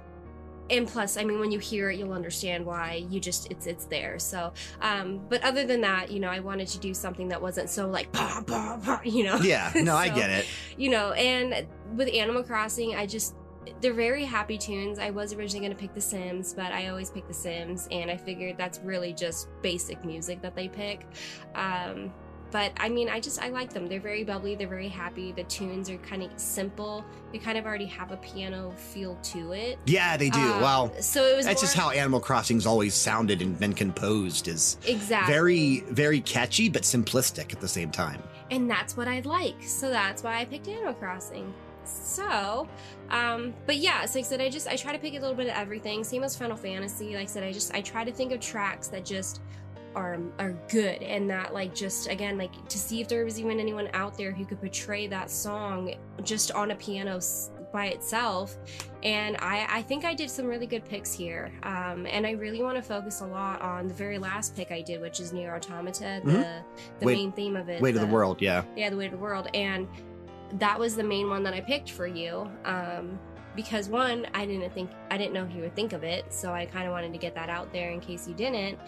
[0.71, 3.85] and plus i mean when you hear it you'll understand why you just it's it's
[3.87, 4.19] there.
[4.19, 7.69] So um but other than that you know i wanted to do something that wasn't
[7.69, 9.37] so like bah, bah, bah, you know?
[9.37, 10.47] Yeah, no, I get it.
[10.77, 11.67] you know and
[11.97, 13.35] with animal crossing i just
[13.83, 14.99] they're very happy tunes.
[14.99, 18.11] I was originally going to pick the sims but i always pick the sims and
[18.11, 21.07] i figured that's really just basic music that they pick.
[21.55, 22.13] Um
[22.51, 25.45] but i mean i just i like them they're very bubbly they're very happy the
[25.45, 29.79] tunes are kind of simple they kind of already have a piano feel to it
[29.87, 30.41] Yeah, they do.
[30.41, 34.49] Um, well, so it was that's just how Animal Crossing's always sounded and been composed
[34.49, 38.21] is exactly very, very catchy, but simplistic at the same time.
[38.51, 39.63] and that's what I like.
[39.63, 41.55] So that's why I picked Animal Crossing.
[41.85, 42.69] So,
[43.11, 45.37] um, but yeah, so like I said, I just I try to pick a little
[45.37, 46.05] bit of everything.
[46.05, 47.15] Same as Final Fantasy.
[47.15, 49.41] Like I said, I just I try to think of tracks that just
[49.95, 53.59] are are good and that like just again like to see if there was even
[53.59, 58.57] anyone out there who could portray that song just on a piano s- by itself
[59.05, 62.63] and i i think i did some really good picks here um and i really
[62.63, 65.55] want to focus a lot on the very last pick i did which is Nier
[65.55, 66.63] Automata the Mhm.
[67.01, 68.63] the main theme of it Weight of the World, yeah.
[68.77, 69.87] yeah the weight of the world and
[70.55, 73.19] that was the main one that i picked for you um
[73.57, 76.65] because one i didn't think i didn't know you would think of it so i
[76.67, 78.79] kind of wanted to get that out there in case you didn't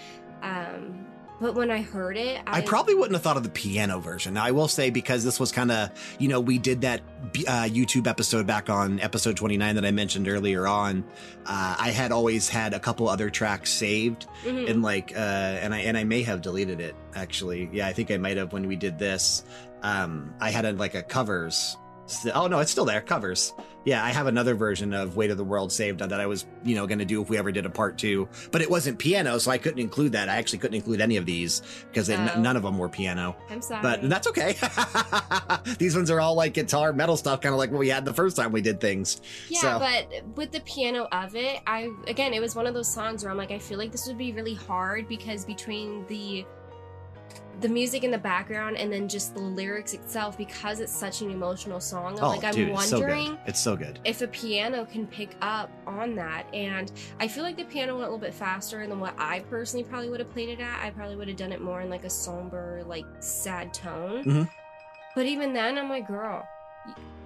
[0.43, 1.07] um
[1.41, 4.35] but when i heard it i, I probably wouldn't have thought of the piano version.
[4.35, 5.91] Now, I will say because this was kind of,
[6.21, 7.01] you know, we did that
[7.49, 11.03] uh, YouTube episode back on episode 29 that I mentioned earlier on.
[11.45, 14.71] Uh, I had always had a couple other tracks saved Mhm.
[14.71, 17.69] and like, uh, and I, and I may have deleted it actually.
[17.73, 19.43] Yeah, I think I might have when we did this.
[19.83, 21.77] Um, I had a, like a covers.
[22.35, 23.01] Oh no, it's still there.
[23.01, 23.55] Covers.
[23.85, 26.77] Yeah, I have another version of Weight of the World saved that I was, you
[26.77, 29.39] know, going to do if we ever did a part two, but it wasn't piano,
[29.41, 30.29] so I couldn't include that.
[30.29, 32.39] I actually couldn't include any of these because they- Oh.
[32.41, 33.35] none of them were piano.
[33.51, 34.55] i'm sorry But that's okay.
[35.79, 38.15] These ones are all like guitar metal stuff, kind of like what we had the
[38.15, 39.21] first time we did things.
[39.49, 42.89] yeah so- but with the piano of it i again it was one of those
[42.93, 46.45] songs where i'm like i feel like this would be really hard because between the
[47.63, 51.31] the music in the background and then just the lyrics itself because it's such an
[51.31, 53.39] emotional song I'm oh, like i'm dude, it's so wondering good.
[53.47, 54.01] It's so good.
[54.05, 58.03] if a piano can pick up on that and i feel like the piano went
[58.03, 60.91] a little bit faster than what i personally probably would have played it at i
[60.91, 64.49] probably would have done it more in like a somber like sad tone Mhm.
[65.15, 66.47] but even then i'm like girl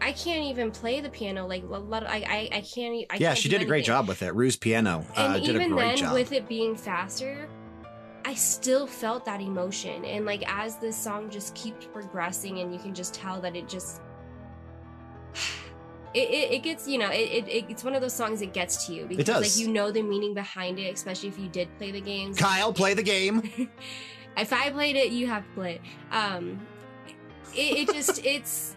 [0.02, 2.16] i can't even play the piano like a lot of, I,
[2.52, 4.34] I i can't I yeah, can't she did a great job with it.
[4.34, 6.12] Rue's piano uh, and did a even great then job.
[6.14, 7.48] with it being faster
[8.26, 10.04] i still felt that emotion.
[10.04, 13.68] And like as this song just keeps progressing and you can just tell that it
[13.68, 14.02] just
[16.12, 18.86] it, it, it gets you know it, it, it's one of those songs that gets
[18.86, 21.92] to you because like you know the meaning behind it especially if you did play
[21.92, 22.36] the games.
[22.36, 23.48] Kyle, play the game.
[24.36, 25.80] if i played it you have to play it.
[26.10, 26.60] Um
[27.54, 28.75] it, it just it's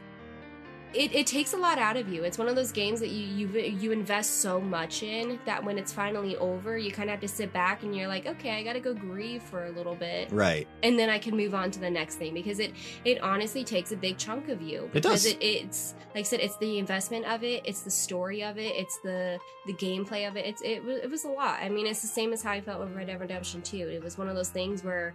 [0.93, 2.23] it, it takes a lot out of you.
[2.23, 5.77] It's one of those games that you you you invest so much in that when
[5.77, 8.63] it's finally over, you kind of have to sit back and you're like, okay, I
[8.63, 10.67] got to go grieve for a little bit, right.
[10.83, 12.73] and then I can move on to the next thing because it
[13.05, 14.89] it honestly takes a big chunk of you.
[14.93, 15.25] It does.
[15.25, 18.75] It, it's like I said, it's the investment of it, it's the story of it,
[18.75, 20.45] it's the the gameplay of it.
[20.45, 21.59] It's it was it was a lot.
[21.61, 23.77] I mean, it's the same as how I felt with Red Dead Redemption 2.
[23.77, 25.13] It was one of those things where.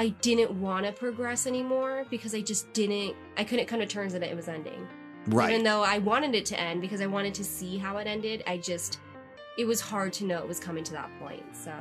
[0.00, 3.14] I didn't want to progress anymore because I just didn't.
[3.36, 4.88] I couldn't come to terms that it was ending.
[5.26, 5.50] Right.
[5.50, 8.42] Even though I wanted it to end because I wanted to see how it ended,
[8.46, 8.98] I just
[9.58, 11.44] it was hard to know it was coming to that point.
[11.54, 11.72] So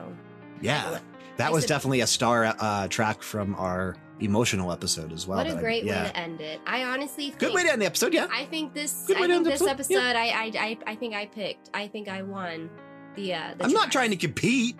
[0.59, 0.99] yeah.
[1.37, 5.37] That I was said- definitely a star uh, track from our emotional episode as well.
[5.37, 6.03] what a that I- great yeah.
[6.03, 6.59] way to end it.
[6.67, 8.27] I honestly think, Good way to end the episode, yeah.
[8.33, 11.25] I think this Good I think this episode episode, I, I I I think I
[11.25, 11.69] picked.
[11.73, 12.69] I think I won
[13.15, 14.77] the uh the I'm not trying to compete.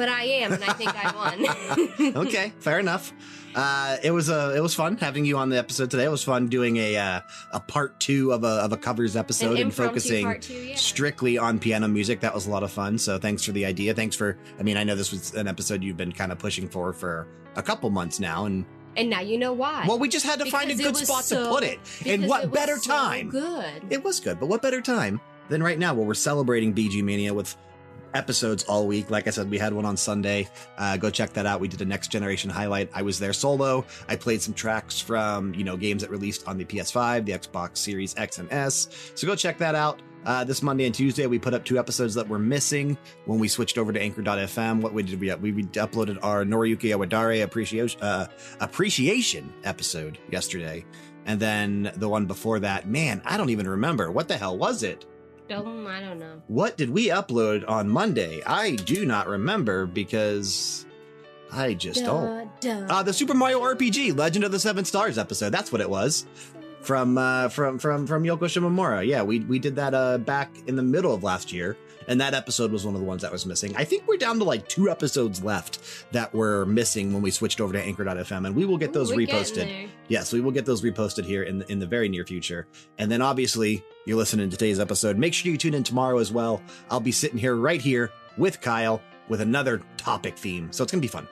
[0.00, 2.16] But I am and I think I won.
[2.26, 3.12] okay, fair enough.
[3.54, 6.04] Uh, it was uh, it was fun having you on the episode today.
[6.04, 7.20] It was fun doing a uh,
[7.52, 10.74] a part two of a of a covers An episode and focusing two, yeah.
[10.74, 12.20] strictly on piano music.
[12.20, 12.96] That was a lot of fun.
[12.96, 13.92] So thanks for the idea.
[13.92, 14.38] Thanks for.
[14.58, 17.28] I mean, I know this was an episode you've been kind of pushing for for
[17.56, 18.64] a couple months now, and
[18.96, 19.84] and now you know why.
[19.86, 21.78] well, we just had to find a good spot to put it.
[22.06, 23.28] And what better so time?
[23.28, 23.82] Good.
[23.90, 25.20] It was good, but what better time
[25.50, 27.54] than right now where we're celebrating BG Mania with
[28.14, 29.10] episodes all week.
[29.10, 30.48] Like I said, we had one on Sunday.
[30.78, 31.60] Uh, go check that out.
[31.60, 32.90] We did a next generation highlight.
[32.94, 33.84] I was there solo.
[34.08, 37.78] I played some tracks from, you know, games that released on the PS5, the Xbox
[37.78, 39.12] Series X and S.
[39.14, 40.00] So go check that out.
[40.24, 43.48] Uh, this Monday and Tuesday, we put up two episodes that were missing when we
[43.48, 44.80] switched over to Anchor.fm.
[44.82, 48.26] What we did we we uploaded our Noriyuki Iwadare appreciation uh,
[48.60, 50.84] appreciation episode yesterday,
[51.24, 52.86] and then the one before that.
[52.86, 55.06] Man, I don't even remember what the hell was it.
[55.50, 56.42] Um, I don't know.
[56.48, 58.42] What did we upload on Monday?
[58.46, 60.86] I do not remember because
[61.52, 62.48] I just don't.
[62.60, 62.94] Duh, duh.
[62.94, 65.50] Uh, the Super Mario RPG Legend of the Seven Stars episode.
[65.50, 66.26] That's what it was
[66.80, 69.06] from uh, from from from Yoko Shimomura.
[69.06, 71.76] Yeah, we we did that uh, back in the middle of last year,
[72.10, 73.74] and that episode was one of the ones that was missing.
[73.76, 75.78] I think we're down to like two episodes left
[76.10, 79.28] that were missing when we switched over to Anchor.fm, and we will get those We're
[79.28, 79.88] reposted.
[80.08, 82.66] Yes, we will get those reposted here in the, in the very near future.
[82.98, 85.18] And then obviously, you're listening to today's episode.
[85.18, 86.60] Make sure you tune in tomorrow as well.
[86.90, 90.72] I'll be sitting here right here with Kyle with another topic theme.
[90.72, 91.28] So it's going to be fun.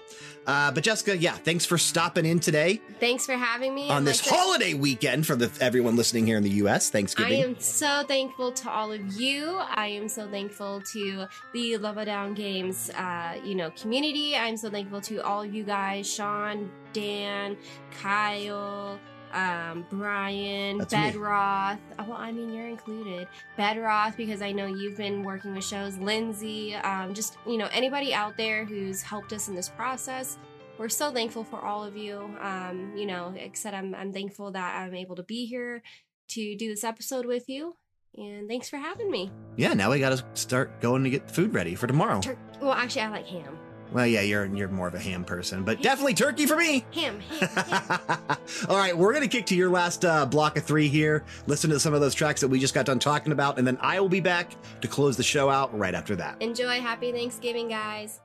[0.48, 3.90] Uh, but Jessica, yeah, thanks for stopping in today Thanks for having me.
[3.90, 6.88] on this like holiday weekend for the everyone listening here in the US.
[6.88, 7.34] Thanksgiving.
[7.34, 9.58] I am so thankful to all of you.
[9.60, 14.36] I am so thankful to the Level Down Games, uh, you know, community.
[14.36, 17.58] I'm so thankful to all of you guys, Sean, Dan,
[18.00, 18.98] Kyle,
[19.32, 20.92] um, Brian, That's.
[20.94, 21.78] Bedroth.
[21.98, 23.28] Oh, well, I mean, you're included.
[23.56, 25.96] Bedroth, because I know you've been working with shows.
[25.98, 30.38] Lindsay, um, just you know, anybody out there who's helped us in this process.
[30.78, 32.30] We're so thankful for all of you.
[32.40, 35.82] Um, you know, except I'm I'm thankful that I'm able to be here
[36.28, 37.76] to do this episode with you.
[38.16, 39.30] And thanks for having me.
[39.56, 42.20] yeah, now we got to start going to get food ready for tomorrow.
[42.20, 43.58] Tur- well, actually, I like ham.
[43.92, 46.84] Well, yeah, you're you're more of a ham person, but definitely turkey for me.
[46.94, 47.48] Ham, ham,
[48.08, 48.38] ham.
[48.68, 51.24] All right, we're going to kick to your last uh, block of three here.
[51.46, 53.78] Listen to some of those tracks that we just got done talking about, and then
[53.80, 56.40] I will be back to close the show out right after that.
[56.40, 56.80] Enjoy.
[56.80, 58.20] Happy Thanksgiving, guys.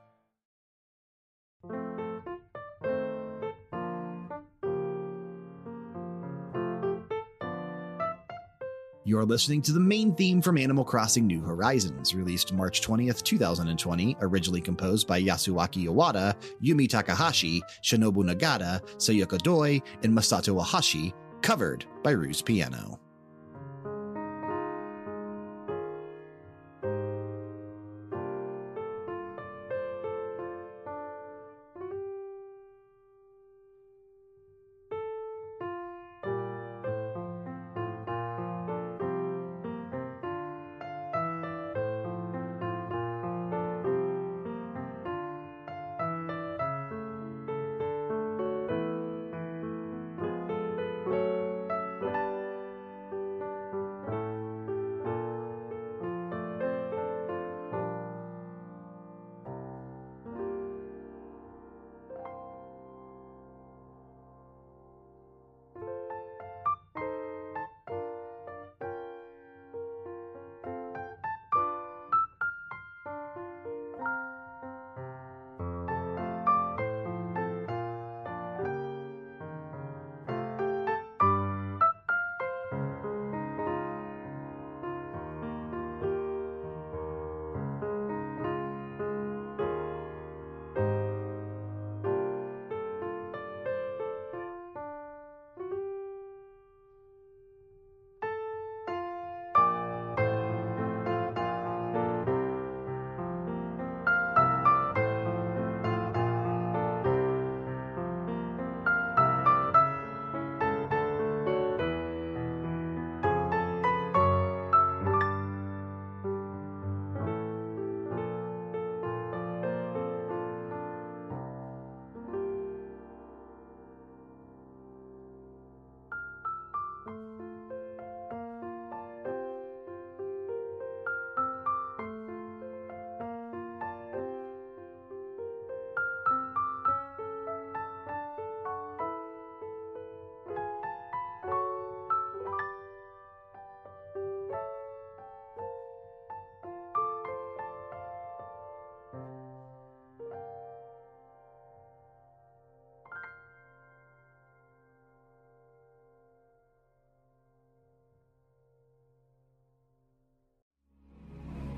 [9.06, 14.16] You're listening to the main theme from Animal Crossing New Horizons, released March 20th, 2020,
[14.22, 21.84] originally composed by Yasuaki Iwata, Yumi Takahashi, Shinobu Nagata, Sayaka Doi, and Masato Ohashi, covered
[22.02, 22.98] by Ru's Piano.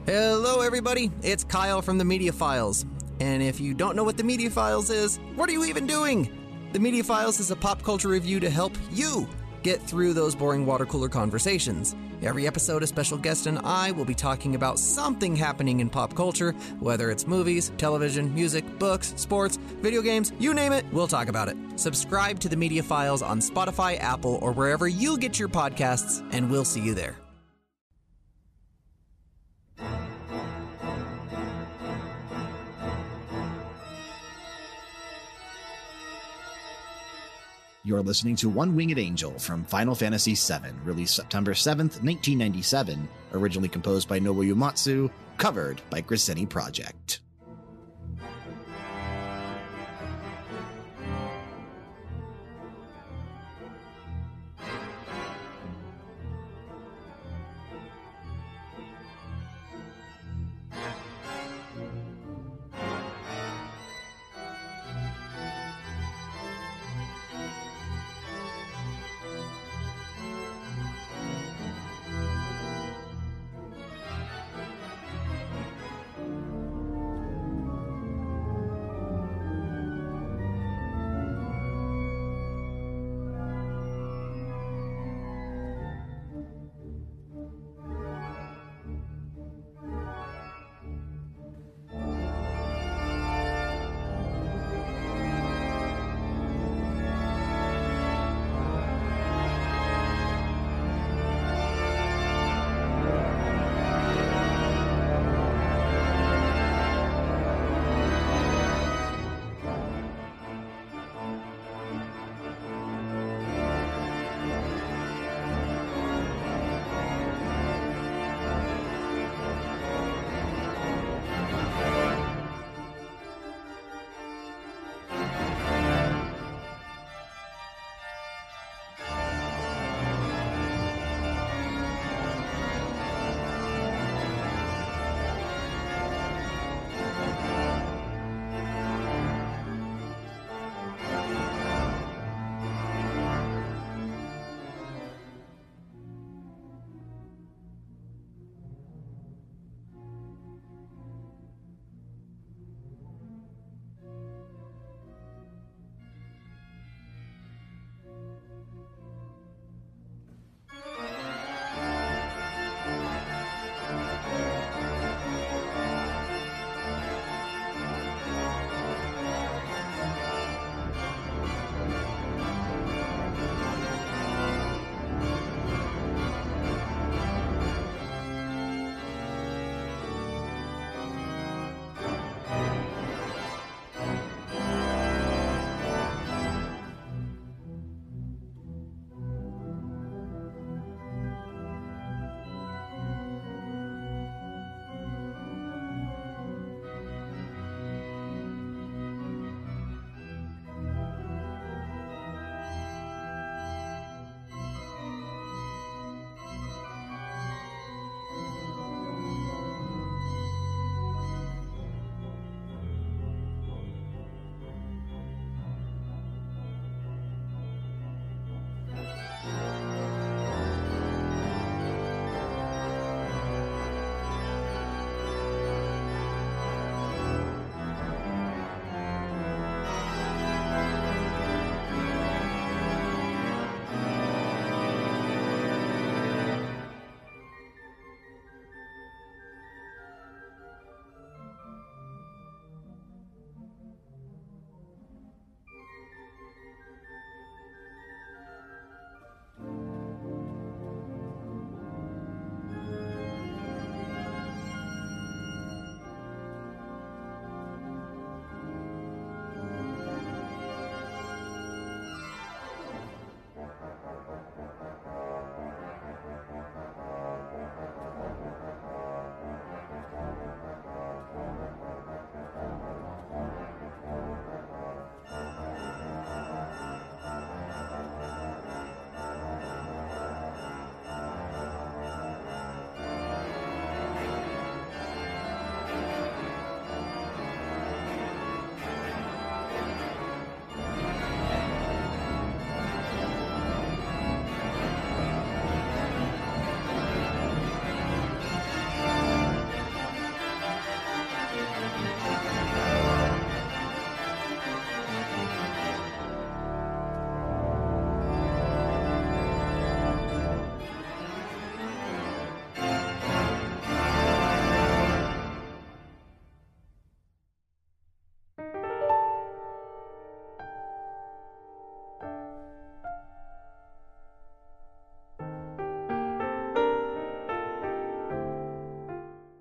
[0.07, 1.11] Hello, everybody.
[1.25, 2.87] It's Kyle from the Media Files.
[3.19, 6.31] And if you don't know what the Media Files is, what are you even doing?
[6.73, 9.29] The Media Files is a pop culture review to help you
[9.65, 11.97] get through those boring water cooler conversations.
[12.23, 16.15] Every episode, a special guest and I will be talking about something happening in pop
[16.15, 21.27] culture, whether it's movies, television, music, books, sports, video games, you name it, we'll talk
[21.27, 21.57] about it.
[21.75, 26.49] Subscribe to the Media Files on Spotify, Apple, or wherever you get your podcasts, and
[26.49, 27.17] we'll see you there.
[37.87, 43.69] You're listening to One Winged Angel from Final Fantasy VII, released September 7th, 1997, originally
[43.69, 45.09] composed by Nobuo Uematsu,
[45.39, 47.21] covered by Grissini Project.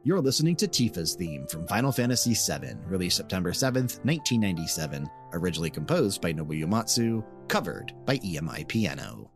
[0.06, 6.22] You're listening to Tifa's theme from Final Fantasy VII, released September 7th, 1997, originally composed
[6.22, 9.32] by Nobuo Uematsu, covered by EMI Piano.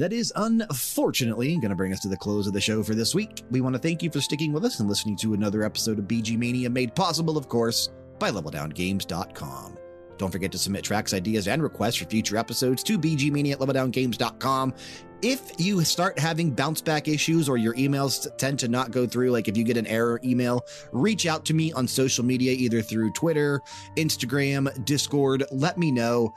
[0.00, 3.14] That is unfortunately going to bring us to the close of the show for this
[3.14, 3.42] week.
[3.50, 6.06] We want to thank you for sticking with us and listening to another episode of
[6.06, 9.76] BG Mania, made possible, of course, by LevelDownGames.com.
[10.16, 14.72] Don't forget to submit tracks, ideas, and requests for future episodes to bgmania at leveldowngames.com.
[15.20, 19.32] If you start having bounce back issues or your emails tend to not go through,
[19.32, 22.80] like if you get an error email, reach out to me on social media, either
[22.80, 23.60] through Twitter,
[23.96, 25.44] Instagram, Discord.
[25.50, 26.32] Let me know.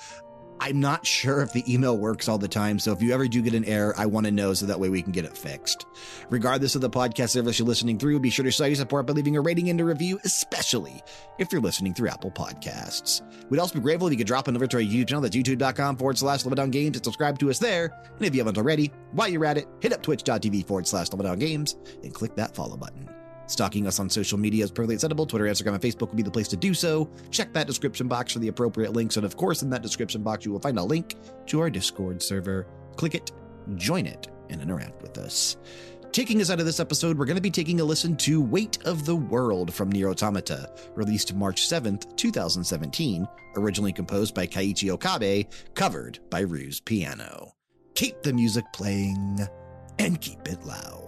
[0.59, 2.79] I'm not sure if the email works all the time.
[2.79, 4.89] So if you ever do get an error, I want to know so that way
[4.89, 5.85] we can get it fixed.
[6.29, 9.13] Regardless of the podcast service you're listening through, be sure to show your support by
[9.13, 11.01] leaving a rating and a review, especially
[11.39, 13.21] if you're listening through Apple Podcasts.
[13.49, 15.35] We'd also be grateful if you could drop on over to our YouTube channel, that's
[15.35, 18.01] youtube.com forward slash Level Down Games, and subscribe to us there.
[18.17, 21.25] And if you haven't already, while you're at it, hit up twitch.tv forward slash Level
[21.25, 23.09] Down Games and click that follow button.
[23.53, 25.27] Stalking us on social media is perfectly acceptable.
[25.27, 27.07] Twitter, Instagram, and Facebook will be the place to do so.
[27.29, 29.15] Check that description box for the appropriate links.
[29.15, 32.19] And of course, in that description box, you will find a link to our Discord
[32.23, 32.65] server.
[32.95, 33.31] Click it,
[33.75, 35.57] join it, and interact with us.
[36.11, 38.79] Taking us out of this episode, we're going to be taking a listen to Weight
[38.85, 43.27] of the World from Nier Automata, released March 7th, 2017,
[43.57, 47.53] originally composed by Keiichi Okabe, covered by Ru's Piano.
[47.93, 49.47] Keep the music playing
[49.99, 51.02] and keep it loud.